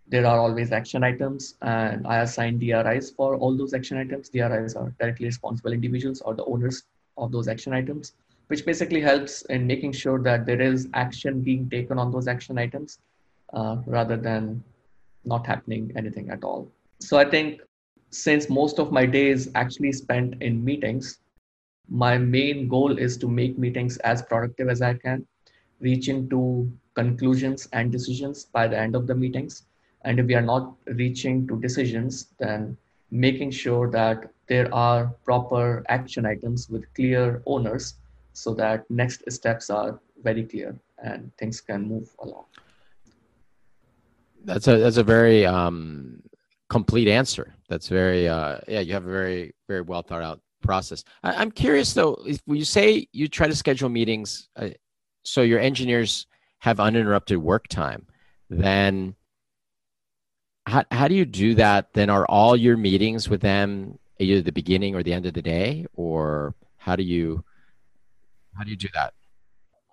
There 0.09 0.27
are 0.27 0.41
always 0.41 0.73
action 0.73 1.05
items 1.05 1.55
and 1.63 2.07
i 2.07 2.19
assign 2.23 2.59
DRIs 2.59 3.11
for 3.11 3.37
all 3.37 3.57
those 3.57 3.75
action 3.75 3.97
items. 3.97 4.29
DRIs 4.29 4.75
are 4.75 4.93
directly 4.99 5.27
responsible 5.27 5.73
individuals 5.73 6.21
or 6.21 6.35
the 6.35 6.45
owners 6.45 6.83
of 7.17 7.31
those 7.31 7.47
action 7.47 7.73
items 7.73 8.15
which 8.49 8.67
basically 8.67 9.01
helps 9.01 9.43
in 9.43 9.67
making 9.67 9.93
sure 9.93 10.21
that 10.21 10.45
there 10.47 10.61
is 10.61 10.89
action 10.95 11.41
being 11.41 11.71
taken 11.71 11.99
on 11.99 12.11
those 12.11 12.27
action 12.27 12.59
items 12.59 12.99
uh, 13.53 13.77
rather 13.87 14.17
than 14.17 14.65
not 15.25 15.47
happening 15.47 15.93
anything 15.97 16.31
at 16.31 16.43
all. 16.43 16.69
So 17.01 17.17
i 17.17 17.25
think 17.25 17.61
since 18.11 18.51
most 18.51 18.81
of 18.81 18.91
my 18.91 19.07
day 19.07 19.29
is 19.29 19.51
actually 19.55 19.93
spent 19.93 20.43
in 20.43 20.65
meetings 20.65 21.21
my 21.91 22.17
main 22.17 22.69
goal 22.69 22.97
is 22.97 23.17
to 23.19 23.29
make 23.29 23.59
meetings 23.59 23.97
as 23.99 24.23
productive 24.23 24.69
as 24.69 24.81
I 24.81 24.95
can, 24.95 25.27
reaching 25.81 26.29
to 26.31 26.71
conclusions 26.95 27.69
and 27.73 27.91
decisions 27.91 28.45
by 28.45 28.69
the 28.69 28.79
end 28.79 28.95
of 28.95 29.07
the 29.09 29.15
meetings. 29.15 29.65
And 30.05 30.21
if 30.21 30.27
we 30.27 30.35
are 30.35 30.43
not 30.43 30.75
reaching 30.87 31.47
to 31.49 31.61
decisions, 31.61 32.29
then 32.39 32.77
making 33.11 33.51
sure 33.51 33.91
that 33.91 34.31
there 34.47 34.73
are 34.73 35.07
proper 35.25 35.85
action 35.89 36.25
items 36.25 36.71
with 36.71 36.93
clear 36.95 37.43
owners 37.47 37.95
so 38.33 38.55
that 38.55 38.89
next 38.89 39.31
steps 39.31 39.69
are 39.69 40.01
very 40.23 40.45
clear 40.45 40.79
and 41.03 41.33
things 41.39 41.61
can 41.61 41.89
move 41.89 42.09
along. 42.21 42.45
That's 44.45 44.69
a 44.69 44.79
that's 44.79 44.97
a 44.97 45.03
very 45.03 45.45
um, 45.45 46.23
complete 46.71 47.09
answer. 47.09 47.57
That's 47.69 47.89
very 47.89 48.27
uh, 48.27 48.59
yeah. 48.67 48.81
You 48.81 48.95
have 48.95 49.07
a 49.07 49.11
very 49.11 49.53
very 49.69 49.83
well 49.83 50.03
thought 50.03 50.23
out 50.23 50.41
process. 50.61 51.05
I, 51.23 51.43
am 51.43 51.51
curious 51.51 51.93
though, 51.95 52.19
if 52.27 52.41
you 52.47 52.65
say 52.65 53.07
you 53.13 53.29
try 53.29 53.47
to 53.49 53.55
schedule 53.55 53.89
meetings 53.89 54.49
uh, 54.57 54.71
so 55.23 55.43
your 55.43 55.61
engineers 55.61 56.27
have 56.59 56.81
uninterrupted 56.81 57.39
work 57.39 57.69
time, 57.69 58.07
then 58.49 59.15
how, 60.67 60.85
how 60.91 61.09
do 61.09 61.15
you 61.15 61.25
do 61.25 61.55
that? 61.55 61.93
Then 61.95 62.11
are 62.11 62.27
all 62.27 62.57
your 62.57 62.77
meetings 62.77 63.29
with 63.29 63.41
them 63.41 63.99
either 64.19 64.43
the 64.43 64.53
beginning 64.53 64.95
or 64.95 65.03
the 65.03 65.13
end 65.13 65.27
of 65.27 65.35
the 65.35 65.43
day, 65.43 65.87
or 65.95 66.55
how 66.77 66.95
do 66.95 67.03
you 67.03 67.43
how 68.57 68.65
do 68.65 68.71
you 68.71 68.77
do 68.77 68.89
that? 68.95 69.15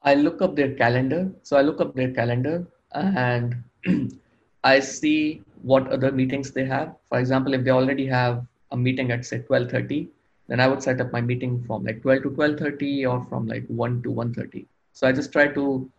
I 0.04 0.16
look 0.16 0.42
up 0.42 0.56
their 0.56 0.74
calendar. 0.76 1.32
So 1.44 1.58
I 1.58 1.62
look 1.62 1.82
up 1.82 1.96
their 1.96 2.12
calendar 2.12 2.68
and 2.94 3.64
I 4.64 4.80
see 4.80 5.42
what 5.62 5.88
other 5.92 6.12
meetings 6.12 6.52
they 6.52 6.66
have. 6.66 6.96
For 7.10 7.20
example, 7.20 7.54
if 7.54 7.64
they 7.64 7.72
already 7.72 8.06
have 8.08 8.46
a 8.72 8.78
meeting 8.78 9.12
at 9.12 9.26
say 9.26 9.40
12:30, 9.40 10.08
then 10.48 10.60
i 10.60 10.68
would 10.68 10.82
set 10.82 11.02
up 11.02 11.12
my 11.12 11.22
meeting 11.22 11.64
from 11.66 11.84
like 11.84 12.02
12 12.02 12.24
to 12.24 12.30
12.30 12.32 13.10
or 13.12 13.26
from 13.30 13.48
like 13.48 13.66
1 13.68 14.02
to 14.04 14.10
1.30 14.10 14.66
so 14.94 15.08
i 15.08 15.12
just 15.12 15.32
try 15.32 15.48
to 15.48 15.90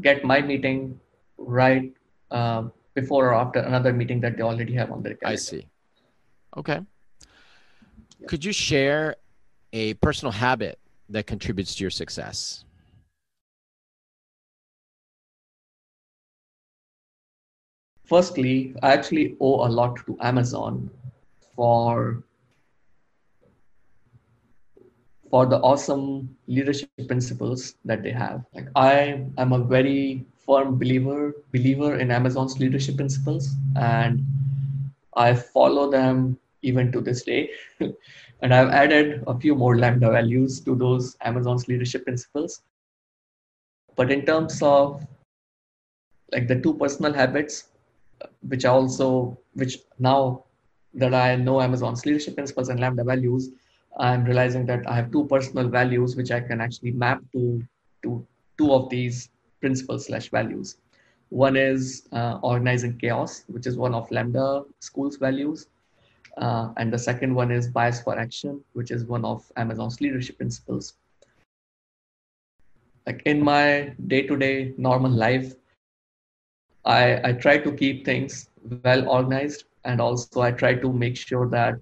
get 0.00 0.24
my 0.24 0.40
meeting 0.40 0.98
right 1.36 1.92
uh, 2.30 2.62
before 2.94 3.28
or 3.30 3.34
after 3.34 3.60
another 3.60 3.92
meeting 3.92 4.20
that 4.20 4.36
they 4.36 4.42
already 4.42 4.74
have 4.74 4.90
on 4.90 5.02
their 5.02 5.14
calendar. 5.14 5.32
i 5.32 5.36
see 5.36 5.66
okay 6.56 6.80
yeah. 8.18 8.26
could 8.26 8.44
you 8.44 8.52
share 8.52 9.16
a 9.72 9.94
personal 9.94 10.32
habit 10.32 10.78
that 11.08 11.26
contributes 11.26 11.74
to 11.74 11.84
your 11.84 11.90
success 11.90 12.64
firstly 18.04 18.74
i 18.82 18.92
actually 18.92 19.36
owe 19.40 19.66
a 19.66 19.70
lot 19.80 19.96
to 20.06 20.16
amazon 20.20 20.90
for 21.54 22.22
for 25.30 25.46
the 25.46 25.58
awesome 25.60 26.36
leadership 26.48 26.90
principles 27.06 27.76
that 27.84 28.02
they 28.02 28.10
have. 28.10 28.44
Like 28.52 28.68
I 28.74 29.24
am 29.38 29.52
a 29.52 29.58
very 29.58 30.26
firm 30.44 30.78
believer 30.78 31.34
believer 31.52 31.98
in 31.98 32.10
Amazon's 32.10 32.58
leadership 32.58 32.96
principles, 32.96 33.54
and 33.76 34.24
I 35.14 35.34
follow 35.34 35.90
them 35.90 36.38
even 36.62 36.90
to 36.92 37.00
this 37.00 37.22
day. 37.22 37.50
and 38.42 38.54
I've 38.54 38.70
added 38.70 39.22
a 39.26 39.38
few 39.38 39.54
more 39.54 39.78
lambda 39.78 40.10
values 40.10 40.60
to 40.62 40.74
those 40.74 41.16
Amazon's 41.22 41.68
leadership 41.68 42.04
principles. 42.04 42.62
But 43.96 44.10
in 44.10 44.26
terms 44.26 44.60
of 44.62 45.06
like 46.32 46.48
the 46.48 46.60
two 46.60 46.74
personal 46.74 47.12
habits, 47.12 47.68
which 48.42 48.64
I 48.64 48.70
also 48.70 49.38
which 49.54 49.78
now 49.98 50.44
that 50.94 51.14
I 51.14 51.36
know 51.36 51.60
Amazon's 51.60 52.04
leadership 52.04 52.34
principles 52.34 52.68
and 52.68 52.80
lambda 52.80 53.04
values, 53.04 53.50
I'm 53.98 54.24
realizing 54.24 54.66
that 54.66 54.86
I 54.88 54.94
have 54.94 55.10
two 55.10 55.26
personal 55.26 55.68
values 55.68 56.16
which 56.16 56.30
I 56.30 56.40
can 56.40 56.60
actually 56.60 56.92
map 56.92 57.20
to 57.32 57.62
to 58.02 58.26
two 58.56 58.72
of 58.72 58.88
these 58.88 59.30
principles 59.60 60.06
slash 60.06 60.30
values. 60.30 60.76
One 61.30 61.56
is 61.56 62.08
uh, 62.12 62.38
organizing 62.42 62.98
chaos, 62.98 63.44
which 63.46 63.66
is 63.66 63.76
one 63.76 63.94
of 63.94 64.10
Lambda 64.10 64.64
School's 64.80 65.16
values. 65.16 65.68
Uh, 66.36 66.72
and 66.76 66.92
the 66.92 66.98
second 66.98 67.34
one 67.34 67.50
is 67.50 67.68
bias 67.68 68.00
for 68.02 68.18
action, 68.18 68.64
which 68.72 68.90
is 68.90 69.04
one 69.04 69.24
of 69.24 69.50
Amazon's 69.56 70.00
leadership 70.00 70.38
principles. 70.38 70.94
Like 73.06 73.22
in 73.26 73.42
my 73.42 73.94
day-to-day 74.06 74.74
normal 74.76 75.10
life, 75.10 75.54
I, 76.84 77.20
I 77.28 77.32
try 77.32 77.58
to 77.58 77.72
keep 77.72 78.04
things 78.04 78.48
well 78.84 79.08
organized 79.08 79.64
and 79.84 80.00
also 80.00 80.40
I 80.40 80.52
try 80.52 80.74
to 80.74 80.92
make 80.92 81.16
sure 81.16 81.48
that 81.48 81.74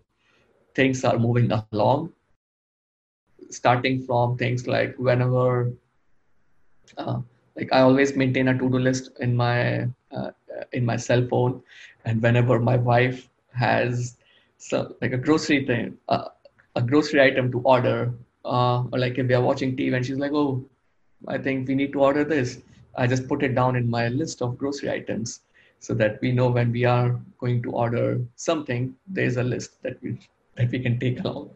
things 0.78 1.04
are 1.04 1.18
moving 1.18 1.50
along 1.72 2.12
starting 3.50 4.02
from 4.02 4.36
things 4.36 4.66
like 4.66 4.94
whenever 4.98 5.72
uh, 6.96 7.18
like 7.56 7.72
i 7.72 7.80
always 7.80 8.14
maintain 8.16 8.48
a 8.48 8.58
to-do 8.58 8.78
list 8.78 9.10
in 9.20 9.34
my 9.36 9.88
uh, 10.12 10.30
in 10.72 10.84
my 10.84 10.96
cell 10.96 11.26
phone 11.30 11.60
and 12.04 12.22
whenever 12.22 12.58
my 12.70 12.76
wife 12.76 13.28
has 13.52 14.16
like 15.00 15.12
a 15.12 15.22
grocery 15.26 15.64
thing 15.66 15.96
uh, 16.08 16.28
a 16.76 16.82
grocery 16.82 17.20
item 17.22 17.50
to 17.50 17.60
order 17.60 18.12
uh, 18.44 18.82
or 18.92 18.98
like 18.98 19.18
if 19.18 19.26
we 19.26 19.34
are 19.34 19.46
watching 19.50 19.76
tv 19.76 19.96
and 19.96 20.06
she's 20.06 20.22
like 20.24 20.32
oh 20.32 20.64
i 21.28 21.38
think 21.38 21.68
we 21.68 21.74
need 21.74 21.92
to 21.92 22.00
order 22.00 22.24
this 22.24 22.58
i 22.96 23.06
just 23.06 23.28
put 23.28 23.42
it 23.42 23.54
down 23.54 23.76
in 23.76 23.88
my 23.90 24.08
list 24.08 24.42
of 24.42 24.58
grocery 24.58 24.90
items 24.90 25.40
so 25.80 25.94
that 25.94 26.20
we 26.20 26.32
know 26.32 26.48
when 26.48 26.72
we 26.72 26.84
are 26.84 27.18
going 27.38 27.62
to 27.62 27.70
order 27.70 28.20
something 28.36 28.94
there's 29.06 29.36
a 29.36 29.48
list 29.54 29.82
that 29.82 30.02
we 30.02 30.18
that 30.58 30.70
we 30.70 30.80
can 30.80 30.98
take 30.98 31.20
along. 31.24 31.50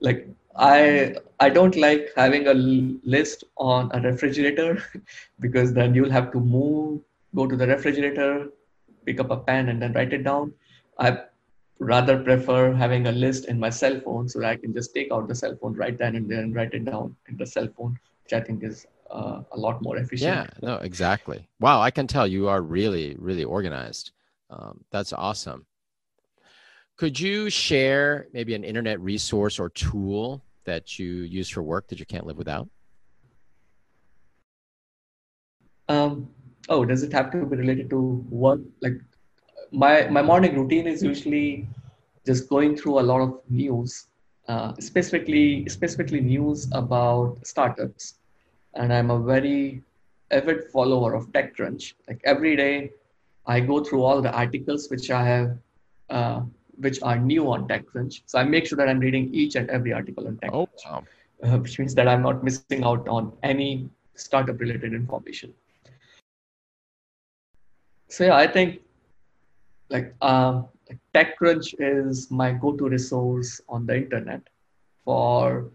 Like 0.00 0.28
i 0.56 1.14
i 1.38 1.50
don't 1.50 1.76
like 1.76 2.10
having 2.16 2.46
a 2.48 2.54
list 2.54 3.44
on 3.58 3.90
a 3.92 4.00
refrigerator 4.00 4.82
because 5.40 5.74
then 5.74 5.94
you'll 5.94 6.10
have 6.10 6.32
to 6.32 6.40
move 6.40 7.00
go 7.34 7.46
to 7.46 7.56
the 7.56 7.66
refrigerator 7.66 8.48
pick 9.04 9.20
up 9.20 9.30
a 9.30 9.36
pen 9.36 9.68
and 9.68 9.80
then 9.80 9.92
write 9.92 10.12
it 10.12 10.24
down. 10.24 10.52
I 10.98 11.18
rather 11.78 12.18
prefer 12.22 12.72
having 12.72 13.06
a 13.06 13.12
list 13.12 13.44
in 13.46 13.60
my 13.60 13.70
cell 13.70 14.00
phone 14.00 14.28
so 14.28 14.40
that 14.40 14.48
i 14.48 14.56
can 14.56 14.72
just 14.72 14.94
take 14.94 15.12
out 15.12 15.28
the 15.28 15.34
cell 15.34 15.54
phone 15.60 15.74
right 15.74 15.98
then 15.98 16.16
and 16.16 16.28
then 16.28 16.52
write 16.52 16.72
it 16.72 16.84
down 16.86 17.14
in 17.28 17.36
the 17.36 17.46
cell 17.46 17.68
phone 17.76 17.98
which 18.24 18.32
i 18.32 18.40
think 18.40 18.64
is 18.64 18.86
uh, 19.10 19.40
a 19.52 19.56
lot 19.56 19.80
more 19.82 19.98
efficient. 19.98 20.34
Yeah 20.34 20.46
no 20.62 20.76
exactly. 20.76 21.48
Wow 21.60 21.80
i 21.80 21.90
can 21.90 22.06
tell 22.06 22.26
you 22.26 22.48
are 22.48 22.62
really 22.62 23.14
really 23.18 23.44
organized. 23.44 24.12
Um, 24.50 24.84
that's 24.90 25.12
awesome 25.12 25.66
could 26.96 27.20
you 27.20 27.50
share 27.50 28.26
maybe 28.32 28.54
an 28.54 28.64
internet 28.64 28.98
resource 29.00 29.58
or 29.58 29.68
tool 29.70 30.42
that 30.64 30.98
you 30.98 31.06
use 31.06 31.48
for 31.48 31.62
work 31.62 31.88
that 31.88 32.00
you 32.00 32.06
can't 32.06 32.26
live 32.26 32.38
without? 32.38 32.68
Um, 35.88 36.28
oh, 36.68 36.84
does 36.84 37.02
it 37.02 37.12
have 37.12 37.30
to 37.30 37.44
be 37.44 37.56
related 37.56 37.90
to 37.90 38.24
work? 38.30 38.60
Like 38.80 39.00
my 39.70 40.08
my 40.08 40.22
morning 40.22 40.56
routine 40.58 40.86
is 40.86 41.02
usually 41.02 41.68
just 42.24 42.48
going 42.48 42.76
through 42.76 42.98
a 42.98 43.04
lot 43.10 43.20
of 43.20 43.40
news, 43.48 44.06
uh, 44.48 44.72
specifically 44.80 45.68
specifically 45.68 46.20
news 46.20 46.68
about 46.72 47.38
startups, 47.44 48.14
and 48.74 48.92
I'm 48.92 49.10
a 49.10 49.20
very 49.20 49.82
avid 50.32 50.64
follower 50.72 51.14
of 51.14 51.30
TechCrunch. 51.30 51.92
Like 52.08 52.20
every 52.24 52.56
day, 52.56 52.90
I 53.46 53.60
go 53.60 53.84
through 53.84 54.02
all 54.02 54.20
the 54.20 54.32
articles 54.32 54.90
which 54.90 55.10
I 55.10 55.24
have, 55.24 55.58
uh, 56.10 56.40
which 56.78 57.02
are 57.02 57.18
new 57.18 57.50
on 57.50 57.66
TechCrunch. 57.68 58.22
So 58.26 58.38
I 58.38 58.44
make 58.44 58.66
sure 58.66 58.76
that 58.76 58.88
I'm 58.88 59.00
reading 59.00 59.32
each 59.34 59.56
and 59.56 59.68
every 59.70 59.92
article 59.92 60.26
on 60.26 60.36
TechCrunch, 60.36 60.68
oh, 60.86 60.90
wow. 60.90 61.04
uh, 61.42 61.58
which 61.58 61.78
means 61.78 61.94
that 61.94 62.08
I'm 62.08 62.22
not 62.22 62.44
missing 62.44 62.84
out 62.84 63.06
on 63.08 63.32
any 63.42 63.88
startup 64.14 64.60
related 64.60 64.92
information. 64.92 65.52
So 68.08 68.24
yeah, 68.24 68.36
I 68.36 68.46
think 68.46 68.80
like 69.90 70.14
um, 70.22 70.68
TechCrunch 71.14 71.74
is 71.78 72.30
my 72.30 72.52
go-to 72.52 72.88
resource 72.88 73.60
on 73.68 73.86
the 73.86 73.96
internet 73.96 74.42
for 75.04 75.70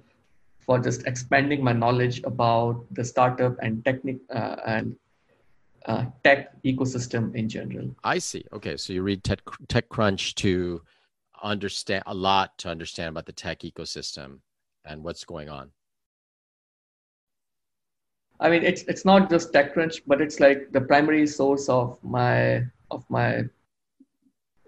for 0.59 0.77
just 0.79 1.07
expanding 1.07 1.63
my 1.63 1.73
knowledge 1.73 2.21
about 2.23 2.85
the 2.91 3.03
startup 3.03 3.57
and 3.61 3.83
technique 3.83 4.21
uh, 4.33 4.57
and 4.65 4.95
uh, 5.85 6.05
tech 6.23 6.61
ecosystem 6.63 7.35
in 7.35 7.49
general. 7.49 7.95
I 8.03 8.19
see. 8.19 8.45
Okay, 8.53 8.77
so 8.77 8.93
you 8.93 9.03
read 9.03 9.23
Tech, 9.23 9.43
TechCrunch 9.67 10.35
to 10.35 10.81
understand 11.43 12.03
a 12.05 12.13
lot 12.13 12.57
to 12.59 12.69
understand 12.69 13.09
about 13.09 13.25
the 13.25 13.31
tech 13.31 13.59
ecosystem 13.61 14.39
and 14.85 15.03
what's 15.03 15.25
going 15.25 15.49
on. 15.49 15.71
I 18.39 18.49
mean, 18.49 18.63
it's 18.63 18.83
it's 18.83 19.05
not 19.05 19.29
just 19.29 19.53
TechCrunch, 19.53 20.01
but 20.07 20.19
it's 20.19 20.39
like 20.39 20.71
the 20.71 20.81
primary 20.81 21.27
source 21.27 21.69
of 21.69 21.97
my 22.03 22.63
of 22.89 23.05
my 23.09 23.43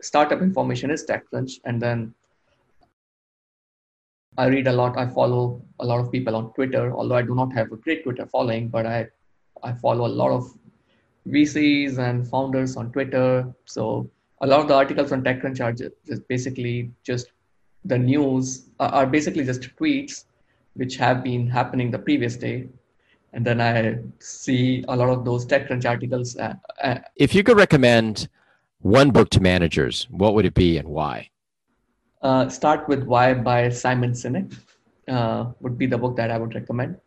startup 0.02 0.42
information 0.42 0.92
is 0.92 1.06
TechCrunch, 1.06 1.60
and 1.66 1.82
then 1.82 2.14
I 4.38 4.48
read 4.48 4.68
a 4.68 4.74
lot. 4.74 4.98
I 4.98 5.08
follow 5.08 5.64
a 5.80 5.86
lot 5.86 6.00
of 6.00 6.12
people 6.12 6.36
on 6.36 6.54
Twitter, 6.54 6.94
although 6.94 7.16
I 7.16 7.24
do 7.24 7.34
not 7.34 7.52
have 7.54 7.72
a 7.72 7.78
great 7.78 8.04
Twitter 8.04 8.28
following, 8.28 8.70
but 8.70 8.86
I 8.86 9.08
I 9.64 9.74
follow 9.74 10.06
a 10.06 10.14
lot 10.22 10.32
of 10.32 10.54
VCs 11.28 11.98
and 11.98 12.28
founders 12.28 12.76
on 12.76 12.92
Twitter. 12.92 13.54
So 13.66 14.10
a 14.42 14.48
lot 14.48 14.60
of 14.60 14.68
the 14.68 14.76
articles 14.76 15.12
on 15.12 15.24
TechCrunch 15.24 15.62
are 15.62 15.74
just 15.74 16.28
basically 16.28 16.92
just 17.04 17.32
the 17.86 17.98
news 17.98 18.70
are 18.80 19.06
basically 19.06 19.44
just 19.44 19.62
tweets 19.76 20.26
which 20.76 20.96
have 20.96 21.24
been 21.24 21.48
happening 21.48 21.92
the 21.92 22.00
previous 22.00 22.36
day 22.36 22.68
and 23.34 23.46
then 23.46 23.60
I 23.60 24.00
see 24.20 24.86
a 24.88 24.96
lot 24.96 25.10
of 25.10 25.26
those 25.26 25.46
TechCrunch 25.46 25.90
articles. 25.90 26.38
Uh, 26.38 26.54
uh, 26.82 27.00
if 27.16 27.34
you 27.34 27.44
could 27.44 27.58
recommend 27.58 28.30
one 28.82 29.10
book 29.10 29.30
to 29.32 29.42
managers, 29.42 30.08
what 30.12 30.36
would 30.36 30.46
it 30.46 30.54
be 30.54 30.78
and 30.78 30.88
why? 30.88 31.30
Uh, 32.22 32.48
Start 32.48 32.88
with 32.88 33.04
Why 33.04 33.34
by 33.34 33.70
Simon 33.70 34.12
Sinek 34.12 34.56
uh, 35.08 35.48
would 35.60 35.78
be 35.78 35.88
the 35.88 35.98
book 35.98 36.16
that 36.16 36.32
I 36.32 36.38
would 36.38 36.54
recommend. 36.54 36.98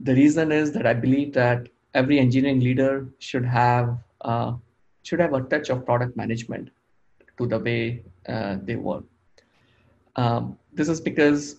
The 0.00 0.14
reason 0.14 0.52
is 0.52 0.72
that 0.72 0.86
I 0.86 0.94
believe 0.94 1.32
that 1.34 1.68
every 1.94 2.18
engineering 2.18 2.60
leader 2.60 3.06
should 3.18 3.44
have 3.44 3.98
uh, 4.22 4.52
should 5.02 5.20
have 5.20 5.32
a 5.32 5.40
touch 5.42 5.70
of 5.70 5.84
product 5.84 6.16
management 6.16 6.70
to 7.38 7.46
the 7.46 7.58
way 7.58 8.02
uh, 8.28 8.56
they 8.62 8.76
work. 8.76 9.04
Um, 10.16 10.58
this 10.72 10.88
is 10.88 11.00
because 11.00 11.56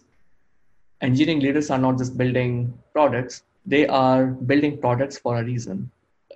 engineering 1.01 1.39
leaders 1.39 1.69
are 1.69 1.77
not 1.77 1.97
just 1.97 2.17
building 2.17 2.73
products; 2.93 3.43
they 3.65 3.87
are 3.87 4.25
building 4.27 4.77
products 4.79 5.17
for 5.17 5.37
a 5.37 5.43
reason. 5.43 5.89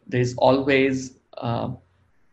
There's 0.08 0.36
always 0.36 1.18
uh, 1.38 1.70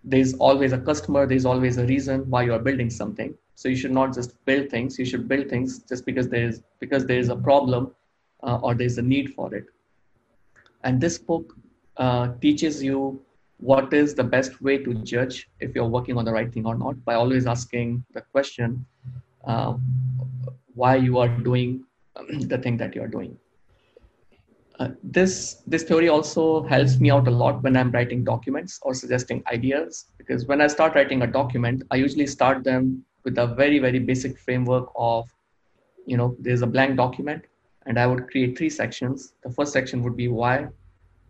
there's 0.04 0.34
always 0.34 0.72
a 0.72 0.78
customer. 0.78 1.26
There's 1.26 1.44
always 1.44 1.76
a 1.78 1.86
reason 1.86 2.28
why 2.30 2.44
you 2.44 2.54
are 2.54 2.58
building 2.58 2.90
something. 2.90 3.34
So 3.54 3.68
you 3.68 3.76
should 3.76 3.92
not 3.92 4.14
just 4.14 4.42
build 4.46 4.70
things. 4.70 4.98
You 4.98 5.04
should 5.04 5.28
build 5.28 5.48
things 5.50 5.80
just 5.80 6.06
because 6.06 6.28
there's 6.28 6.62
because 6.78 7.04
there 7.06 7.18
is 7.18 7.28
a 7.28 7.36
problem 7.36 7.94
uh, 8.42 8.58
or 8.62 8.74
there's 8.74 8.96
a 8.98 9.02
need 9.02 9.34
for 9.34 9.54
it. 9.54 9.66
And 10.82 11.00
this 11.00 11.18
book 11.18 11.56
uh, 11.96 12.32
teaches 12.40 12.82
you 12.82 13.22
what 13.58 13.92
is 13.92 14.14
the 14.14 14.24
best 14.24 14.60
way 14.62 14.78
to 14.78 14.94
judge 14.94 15.50
if 15.60 15.74
you're 15.74 15.86
working 15.86 16.16
on 16.16 16.24
the 16.24 16.32
right 16.32 16.52
thing 16.52 16.66
or 16.66 16.74
not 16.74 17.04
by 17.04 17.14
always 17.14 17.46
asking 17.46 18.02
the 18.14 18.22
question 18.22 18.84
uh, 19.44 19.74
why 20.74 20.96
you 20.96 21.18
are 21.18 21.28
doing 21.28 21.84
the 22.40 22.58
thing 22.58 22.76
that 22.78 22.94
you're 22.94 23.08
doing. 23.08 23.36
Uh, 24.78 24.88
this 25.02 25.62
this 25.66 25.82
theory 25.82 26.08
also 26.08 26.62
helps 26.62 26.98
me 26.98 27.10
out 27.10 27.28
a 27.28 27.30
lot 27.30 27.62
when 27.62 27.76
I'm 27.76 27.90
writing 27.90 28.24
documents 28.24 28.78
or 28.80 28.94
suggesting 28.94 29.42
ideas 29.52 30.06
because 30.16 30.46
when 30.46 30.62
I 30.62 30.68
start 30.68 30.94
writing 30.94 31.20
a 31.20 31.26
document, 31.26 31.82
I 31.90 31.96
usually 31.96 32.26
start 32.26 32.64
them 32.64 33.04
with 33.24 33.36
a 33.36 33.48
very 33.48 33.78
very 33.78 33.98
basic 33.98 34.38
framework 34.38 34.88
of, 34.96 35.28
you 36.06 36.16
know, 36.16 36.34
there's 36.38 36.62
a 36.62 36.66
blank 36.66 36.96
document, 36.96 37.44
and 37.86 37.98
I 37.98 38.06
would 38.06 38.28
create 38.30 38.56
three 38.56 38.70
sections. 38.70 39.34
The 39.42 39.50
first 39.50 39.72
section 39.72 40.02
would 40.02 40.16
be 40.16 40.28
why, 40.28 40.68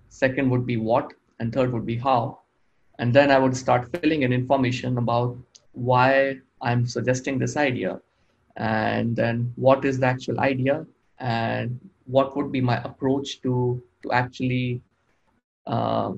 second 0.09 0.51
would 0.51 0.67
be 0.67 0.77
what, 0.77 1.13
and 1.39 1.53
third 1.53 1.73
would 1.73 1.87
be 1.87 1.97
how, 1.97 2.41
and 2.99 3.15
then 3.15 3.31
I 3.31 3.39
would 3.39 3.57
start 3.57 3.91
filling 4.01 4.23
in 4.23 4.33
information 4.33 4.99
about 4.99 5.37
why 5.73 6.39
I'm 6.61 6.87
suggesting 6.87 7.39
this 7.39 7.57
idea, 7.57 8.01
and 8.57 9.17
then 9.17 9.53
what 9.57 9.85
is 9.85 9.99
the 10.01 10.07
actual 10.07 10.41
idea, 10.41 10.87
and 11.19 11.79
what 12.07 12.37
would 12.37 12.51
be 12.51 12.61
my 12.61 12.83
approach 12.83 13.41
to 13.43 13.83
to 14.03 14.13
actually 14.13 14.83
uh, 15.67 16.13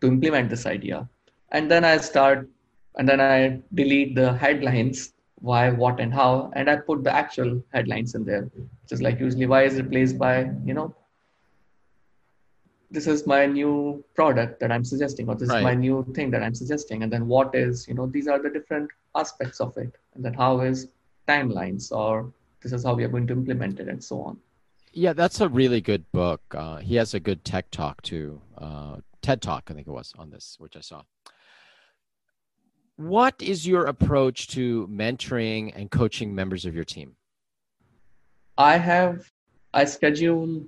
to 0.00 0.06
implement 0.06 0.50
this 0.50 0.66
idea 0.66 1.08
and 1.52 1.70
then 1.70 1.84
i 1.84 1.96
start 1.96 2.48
and 2.96 3.08
then 3.08 3.20
i 3.20 3.60
delete 3.74 4.14
the 4.14 4.32
headlines 4.34 5.13
why 5.50 5.62
what 5.70 6.00
and 6.00 6.12
how 6.18 6.50
and 6.54 6.70
i 6.70 6.76
put 6.90 7.04
the 7.04 7.14
actual 7.22 7.62
headlines 7.72 8.14
in 8.14 8.24
there 8.24 8.50
just 8.88 9.02
like 9.06 9.20
usually 9.20 9.46
why 9.46 9.62
is 9.62 9.80
replaced 9.80 10.18
by 10.18 10.34
you 10.64 10.74
know 10.78 10.94
this 12.90 13.06
is 13.06 13.26
my 13.26 13.44
new 13.44 14.02
product 14.14 14.60
that 14.60 14.72
i'm 14.72 14.84
suggesting 14.92 15.28
or 15.28 15.34
this 15.34 15.48
right. 15.48 15.58
is 15.58 15.64
my 15.64 15.74
new 15.74 15.98
thing 16.14 16.30
that 16.30 16.42
i'm 16.42 16.54
suggesting 16.54 17.02
and 17.02 17.12
then 17.12 17.26
what 17.26 17.54
is 17.54 17.86
you 17.88 17.94
know 17.94 18.06
these 18.06 18.28
are 18.28 18.40
the 18.46 18.50
different 18.56 18.90
aspects 19.14 19.60
of 19.60 19.76
it 19.76 20.00
and 20.14 20.24
then 20.24 20.34
how 20.34 20.60
is 20.60 20.88
timelines 21.28 21.90
or 21.92 22.32
this 22.62 22.72
is 22.72 22.84
how 22.84 22.94
we 22.94 23.04
are 23.04 23.14
going 23.16 23.26
to 23.26 23.34
implement 23.34 23.80
it 23.80 23.88
and 23.88 24.02
so 24.02 24.20
on 24.22 24.38
yeah, 24.96 25.12
that's 25.12 25.40
a 25.40 25.48
really 25.48 25.80
good 25.80 26.04
book. 26.12 26.40
Uh, 26.52 26.76
he 26.76 26.94
has 26.96 27.14
a 27.14 27.20
good 27.20 27.44
tech 27.44 27.70
talk 27.72 28.00
too. 28.02 28.40
Uh, 28.56 28.98
TED 29.22 29.42
Talk, 29.42 29.64
I 29.68 29.74
think 29.74 29.88
it 29.88 29.90
was 29.90 30.12
on 30.18 30.30
this, 30.30 30.56
which 30.58 30.76
I 30.76 30.80
saw. 30.80 31.02
What 32.96 33.34
is 33.40 33.66
your 33.66 33.86
approach 33.86 34.48
to 34.48 34.86
mentoring 34.88 35.72
and 35.74 35.90
coaching 35.90 36.34
members 36.34 36.64
of 36.64 36.74
your 36.74 36.84
team? 36.84 37.16
I 38.56 38.76
have, 38.76 39.30
I 39.72 39.84
schedule, 39.84 40.64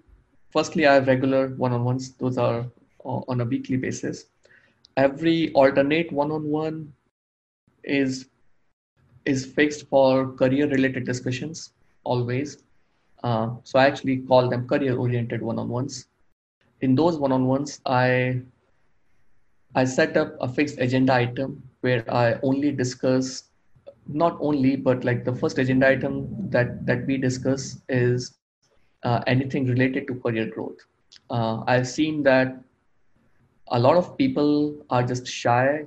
firstly, 0.50 0.86
I 0.86 0.94
have 0.94 1.06
regular 1.06 1.48
one 1.48 1.72
on 1.72 1.84
ones. 1.84 2.12
Those 2.14 2.36
are 2.36 2.66
uh, 3.04 3.20
on 3.28 3.40
a 3.40 3.44
weekly 3.44 3.76
basis. 3.76 4.26
Every 4.96 5.52
alternate 5.52 6.10
one 6.10 6.32
on 6.32 6.44
one 6.44 6.92
is 7.84 8.28
is 9.24 9.44
fixed 9.44 9.86
for 9.88 10.32
career 10.32 10.68
related 10.68 11.04
discussions 11.04 11.72
always 12.04 12.62
uh, 13.26 13.50
so 13.64 13.78
I 13.78 13.86
actually 13.86 14.18
call 14.18 14.48
them 14.48 14.68
career-oriented 14.68 15.42
one-on-ones. 15.42 16.06
In 16.80 16.94
those 16.94 17.18
one-on-ones, 17.18 17.80
I 17.86 18.42
I 19.74 19.84
set 19.84 20.16
up 20.16 20.36
a 20.40 20.48
fixed 20.48 20.78
agenda 20.78 21.14
item 21.14 21.62
where 21.86 22.04
I 22.22 22.38
only 22.42 22.72
discuss 22.72 23.44
not 24.22 24.38
only 24.40 24.76
but 24.76 25.04
like 25.04 25.24
the 25.24 25.34
first 25.34 25.58
agenda 25.64 25.88
item 25.88 26.50
that 26.56 26.74
that 26.86 27.06
we 27.06 27.16
discuss 27.24 27.66
is 27.88 28.28
uh, 29.02 29.20
anything 29.26 29.66
related 29.66 30.06
to 30.08 30.14
career 30.26 30.46
growth. 30.46 30.86
Uh, 31.30 31.62
I've 31.66 31.88
seen 31.88 32.22
that 32.24 32.56
a 33.68 33.78
lot 33.78 33.96
of 33.96 34.16
people 34.16 34.76
are 34.90 35.02
just 35.02 35.26
shy 35.26 35.84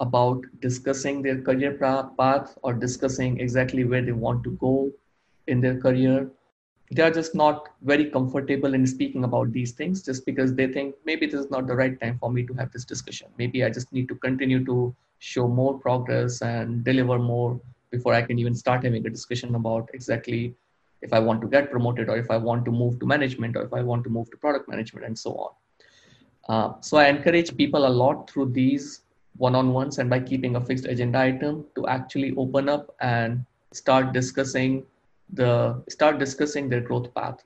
about 0.00 0.44
discussing 0.60 1.22
their 1.22 1.40
career 1.42 1.72
path 2.18 2.56
or 2.62 2.72
discussing 2.72 3.38
exactly 3.46 3.84
where 3.84 4.02
they 4.02 4.12
want 4.12 4.44
to 4.44 4.50
go 4.66 4.90
in 5.46 5.60
their 5.60 5.78
career 5.86 6.30
they 6.90 7.02
are 7.02 7.10
just 7.10 7.34
not 7.34 7.68
very 7.82 8.06
comfortable 8.10 8.74
in 8.74 8.86
speaking 8.86 9.24
about 9.24 9.52
these 9.52 9.72
things 9.72 10.02
just 10.02 10.24
because 10.24 10.54
they 10.54 10.66
think 10.76 10.94
maybe 11.04 11.26
this 11.26 11.40
is 11.40 11.50
not 11.50 11.66
the 11.66 11.74
right 11.74 12.00
time 12.00 12.18
for 12.18 12.30
me 12.30 12.46
to 12.46 12.54
have 12.54 12.72
this 12.72 12.84
discussion 12.84 13.28
maybe 13.36 13.64
i 13.64 13.70
just 13.78 13.92
need 13.92 14.08
to 14.08 14.14
continue 14.26 14.64
to 14.64 14.94
show 15.18 15.48
more 15.48 15.78
progress 15.78 16.40
and 16.42 16.84
deliver 16.84 17.18
more 17.18 17.60
before 17.90 18.14
i 18.14 18.22
can 18.22 18.38
even 18.38 18.54
start 18.54 18.84
having 18.84 19.06
a 19.06 19.10
discussion 19.10 19.54
about 19.54 19.88
exactly 19.94 20.54
if 21.02 21.12
i 21.12 21.18
want 21.18 21.40
to 21.40 21.48
get 21.48 21.70
promoted 21.70 22.08
or 22.08 22.16
if 22.16 22.30
i 22.30 22.36
want 22.36 22.64
to 22.64 22.70
move 22.70 22.98
to 23.00 23.06
management 23.06 23.56
or 23.56 23.62
if 23.62 23.72
i 23.72 23.82
want 23.82 24.04
to 24.04 24.10
move 24.10 24.30
to 24.30 24.36
product 24.36 24.68
management 24.68 25.06
and 25.06 25.18
so 25.18 25.34
on 25.34 25.52
uh, 26.48 26.72
so 26.80 26.96
i 26.96 27.06
encourage 27.08 27.56
people 27.56 27.86
a 27.86 27.94
lot 28.02 28.30
through 28.30 28.50
these 28.52 29.02
one-on-ones 29.38 29.98
and 29.98 30.10
by 30.10 30.20
keeping 30.20 30.56
a 30.56 30.60
fixed 30.60 30.84
agenda 30.86 31.18
item 31.18 31.64
to 31.74 31.86
actually 31.86 32.34
open 32.36 32.68
up 32.68 32.94
and 33.00 33.44
start 33.72 34.12
discussing 34.12 34.84
the 35.34 35.82
start 35.88 36.18
discussing 36.18 36.68
their 36.68 36.80
growth 36.80 37.12
path. 37.14 37.44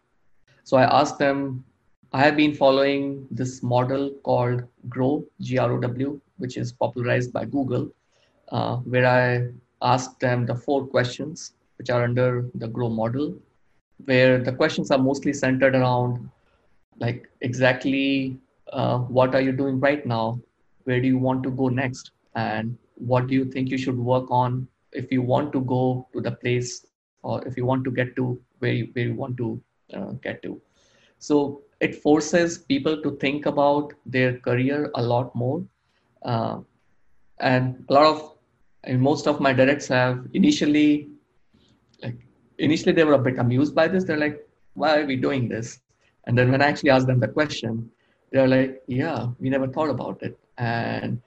So 0.64 0.76
I 0.76 0.84
asked 1.00 1.18
them 1.18 1.64
I 2.12 2.20
have 2.20 2.36
been 2.36 2.54
following 2.54 3.26
this 3.30 3.62
model 3.62 4.10
called 4.22 4.64
Grow, 4.88 5.24
G 5.40 5.58
R 5.58 5.72
O 5.72 5.80
W, 5.80 6.20
which 6.42 6.56
is 6.56 6.72
popularized 6.72 7.32
by 7.32 7.44
Google, 7.44 7.88
uh, 8.50 8.76
where 8.92 9.06
I 9.06 9.24
asked 9.94 10.20
them 10.20 10.44
the 10.46 10.54
four 10.54 10.86
questions 10.86 11.54
which 11.78 11.90
are 11.90 12.02
under 12.04 12.50
the 12.54 12.68
Grow 12.68 12.88
model, 12.88 13.34
where 14.04 14.38
the 14.38 14.52
questions 14.52 14.90
are 14.90 14.98
mostly 14.98 15.32
centered 15.32 15.74
around 15.74 16.28
like 16.98 17.28
exactly 17.40 18.36
uh, 18.72 18.98
what 18.98 19.34
are 19.34 19.40
you 19.40 19.52
doing 19.52 19.80
right 19.80 20.04
now? 20.04 20.40
Where 20.84 21.00
do 21.00 21.06
you 21.06 21.18
want 21.18 21.42
to 21.44 21.50
go 21.50 21.68
next? 21.68 22.10
And 22.34 22.76
what 22.96 23.26
do 23.28 23.34
you 23.34 23.44
think 23.44 23.70
you 23.70 23.78
should 23.78 23.98
work 23.98 24.30
on 24.30 24.66
if 24.92 25.12
you 25.12 25.22
want 25.22 25.52
to 25.52 25.60
go 25.60 26.06
to 26.12 26.20
the 26.20 26.32
place 26.32 26.86
or 27.22 27.46
if 27.46 27.56
you 27.56 27.66
want 27.66 27.84
to 27.84 27.90
get 27.90 28.16
to 28.16 28.40
where 28.58 28.72
you, 28.72 28.88
where 28.92 29.06
you 29.06 29.14
want 29.14 29.36
to 29.38 29.62
uh, 29.94 30.12
get 30.26 30.42
to? 30.42 30.60
So 31.18 31.62
it 31.80 31.96
forces 31.96 32.58
people 32.58 33.00
to 33.02 33.16
think 33.16 33.46
about 33.46 33.92
their 34.06 34.38
career 34.38 34.90
a 34.94 35.02
lot 35.02 35.34
more. 35.34 35.64
Uh, 36.24 36.60
and 37.40 37.84
a 37.88 37.92
lot 37.92 38.06
of, 38.06 38.36
and 38.84 39.00
most 39.00 39.26
of 39.26 39.40
my 39.40 39.52
directs 39.52 39.88
have 39.88 40.26
initially, 40.32 41.08
like, 42.02 42.16
initially 42.58 42.92
they 42.92 43.04
were 43.04 43.14
a 43.14 43.18
bit 43.18 43.38
amused 43.38 43.74
by 43.74 43.88
this. 43.88 44.04
They're 44.04 44.18
like, 44.18 44.46
why 44.74 45.00
are 45.00 45.06
we 45.06 45.16
doing 45.16 45.48
this? 45.48 45.80
And 46.24 46.38
then 46.38 46.50
when 46.50 46.62
I 46.62 46.66
actually 46.66 46.90
asked 46.90 47.06
them 47.06 47.20
the 47.20 47.28
question, 47.28 47.90
they're 48.30 48.48
like, 48.48 48.82
yeah, 48.86 49.28
we 49.40 49.50
never 49.50 49.66
thought 49.66 49.90
about 49.90 50.22
it. 50.22 50.38
And 50.58 51.20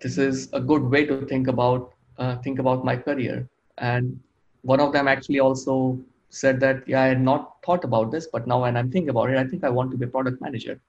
this 0.00 0.18
is 0.18 0.48
a 0.52 0.60
good 0.60 0.82
way 0.82 1.04
to 1.06 1.26
think 1.26 1.48
about 1.48 1.92
uh, 2.18 2.36
think 2.38 2.58
about 2.58 2.84
my 2.84 2.96
career. 2.96 3.48
And 3.78 4.20
one 4.62 4.80
of 4.80 4.92
them 4.92 5.08
actually 5.08 5.40
also 5.40 5.98
said 6.28 6.60
that, 6.60 6.86
yeah, 6.86 7.02
I 7.02 7.06
had 7.06 7.20
not 7.20 7.56
thought 7.64 7.84
about 7.84 8.10
this, 8.10 8.28
but 8.32 8.46
now 8.46 8.62
when 8.62 8.76
I'm 8.76 8.90
thinking 8.90 9.10
about 9.10 9.30
it, 9.30 9.36
I 9.36 9.44
think 9.44 9.64
I 9.64 9.70
want 9.70 9.90
to 9.90 9.96
be 9.96 10.04
a 10.04 10.08
product 10.08 10.40
manager. 10.40 10.80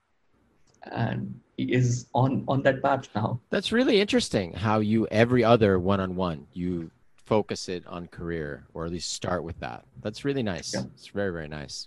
And 0.82 1.40
is 1.58 2.06
on 2.14 2.44
on 2.48 2.62
that 2.62 2.82
path 2.82 3.08
now. 3.14 3.40
That's 3.50 3.72
really 3.72 4.00
interesting 4.00 4.52
how 4.52 4.80
you 4.80 5.06
every 5.10 5.44
other 5.44 5.78
one-on-one 5.78 6.46
you 6.52 6.90
focus 7.16 7.68
it 7.68 7.86
on 7.86 8.06
career 8.08 8.66
or 8.74 8.84
at 8.84 8.92
least 8.92 9.12
start 9.12 9.44
with 9.44 9.58
that. 9.60 9.84
That's 10.02 10.24
really 10.24 10.42
nice. 10.42 10.74
Yeah. 10.74 10.82
It's 10.94 11.08
very 11.08 11.30
very 11.30 11.48
nice. 11.48 11.86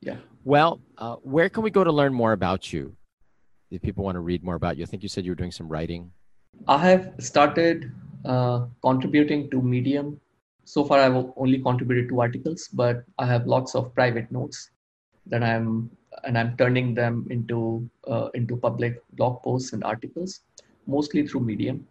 Yeah. 0.00 0.16
Well, 0.44 0.80
uh, 0.98 1.16
where 1.22 1.48
can 1.48 1.62
we 1.62 1.70
go 1.70 1.82
to 1.82 1.92
learn 1.92 2.12
more 2.12 2.32
about 2.32 2.72
you? 2.72 2.94
If 3.70 3.80
people 3.80 4.04
want 4.04 4.16
to 4.16 4.20
read 4.20 4.44
more 4.44 4.54
about 4.54 4.76
you, 4.76 4.84
I 4.84 4.86
think 4.86 5.02
you 5.02 5.08
said 5.08 5.24
you 5.24 5.30
were 5.30 5.36
doing 5.36 5.50
some 5.50 5.68
writing. 5.68 6.10
I 6.68 6.78
have 6.78 7.14
started 7.18 7.90
uh, 8.24 8.66
contributing 8.82 9.50
to 9.50 9.62
Medium. 9.62 10.20
So 10.64 10.84
far, 10.84 10.98
I've 11.00 11.32
only 11.36 11.58
contributed 11.58 12.08
two 12.08 12.20
articles, 12.20 12.68
but 12.72 13.04
I 13.18 13.26
have 13.26 13.46
lots 13.46 13.74
of 13.74 13.94
private 13.94 14.30
notes 14.30 14.70
that 15.26 15.42
I'm 15.42 15.90
and 16.22 16.38
I'm 16.38 16.56
turning 16.56 16.94
them 16.94 17.26
into 17.30 17.88
uh, 18.06 18.28
into 18.34 18.56
public 18.56 19.02
blog 19.12 19.42
posts 19.42 19.72
and 19.72 19.82
articles, 19.84 20.40
mostly 20.86 21.26
through 21.26 21.40
Medium. 21.40 21.86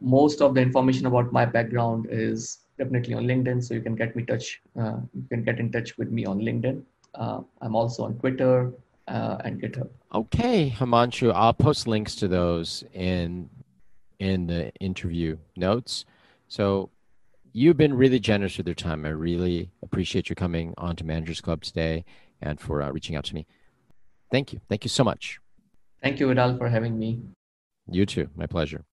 Most 0.00 0.40
of 0.40 0.54
the 0.54 0.60
information 0.60 1.06
about 1.06 1.32
my 1.32 1.44
background 1.44 2.06
is 2.10 2.60
definitely 2.78 3.14
on 3.14 3.24
LinkedIn, 3.24 3.62
so 3.62 3.74
you 3.74 3.80
can 3.80 3.96
get 3.96 4.14
me 4.16 4.24
touch. 4.24 4.60
Uh, 4.78 4.98
you 5.14 5.26
can 5.28 5.42
get 5.42 5.58
in 5.58 5.70
touch 5.72 5.98
with 5.98 6.10
me 6.10 6.24
on 6.24 6.40
LinkedIn. 6.40 6.82
Uh, 7.14 7.40
I'm 7.60 7.74
also 7.74 8.04
on 8.04 8.18
Twitter 8.18 8.72
uh, 9.08 9.38
and 9.44 9.60
GitHub. 9.60 9.88
Okay, 10.14 10.70
Himanshu, 10.70 11.32
I'll 11.34 11.52
post 11.52 11.86
links 11.86 12.14
to 12.16 12.28
those 12.28 12.84
in 12.94 13.50
in 14.18 14.46
the 14.46 14.72
interview 14.76 15.36
notes. 15.56 16.04
So 16.48 16.90
you've 17.52 17.76
been 17.76 17.94
really 17.94 18.18
generous 18.18 18.56
with 18.56 18.66
your 18.66 18.74
time. 18.74 19.04
I 19.04 19.10
really 19.10 19.70
appreciate 19.82 20.28
you 20.28 20.36
coming 20.36 20.74
on 20.78 20.96
to 20.96 21.04
Managers 21.04 21.40
Club 21.40 21.62
today 21.62 22.04
and 22.40 22.60
for 22.60 22.82
uh, 22.82 22.90
reaching 22.90 23.16
out 23.16 23.24
to 23.26 23.34
me. 23.34 23.46
Thank 24.30 24.52
you. 24.52 24.60
Thank 24.68 24.84
you 24.84 24.90
so 24.90 25.02
much. 25.04 25.40
Thank 26.02 26.20
you, 26.20 26.28
Vidal, 26.28 26.56
for 26.56 26.68
having 26.68 26.98
me. 26.98 27.20
You 27.90 28.06
too. 28.06 28.30
My 28.36 28.46
pleasure. 28.46 28.84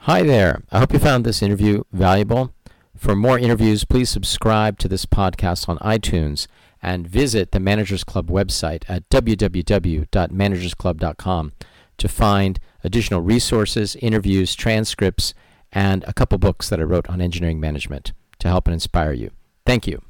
Hi 0.00 0.22
there. 0.22 0.62
I 0.70 0.80
hope 0.80 0.92
you 0.92 0.98
found 0.98 1.24
this 1.24 1.40
interview 1.42 1.84
valuable. 1.92 2.52
For 2.96 3.16
more 3.16 3.38
interviews, 3.38 3.84
please 3.84 4.10
subscribe 4.10 4.78
to 4.78 4.88
this 4.88 5.06
podcast 5.06 5.68
on 5.68 5.78
iTunes 5.78 6.46
and 6.82 7.08
visit 7.08 7.52
the 7.52 7.60
Managers 7.60 8.04
Club 8.04 8.28
website 8.28 8.84
at 8.88 9.08
www.managersclub.com 9.08 11.52
to 11.96 12.08
find 12.08 12.58
additional 12.82 13.20
resources, 13.22 13.94
interviews, 13.96 14.54
transcripts, 14.54 15.32
and 15.72 16.04
a 16.04 16.12
couple 16.12 16.36
books 16.38 16.68
that 16.68 16.80
I 16.80 16.84
wrote 16.84 17.08
on 17.08 17.20
engineering 17.20 17.60
management 17.60 18.12
to 18.40 18.48
help 18.48 18.66
and 18.66 18.74
inspire 18.74 19.12
you. 19.12 19.30
Thank 19.64 19.86
you. 19.86 20.02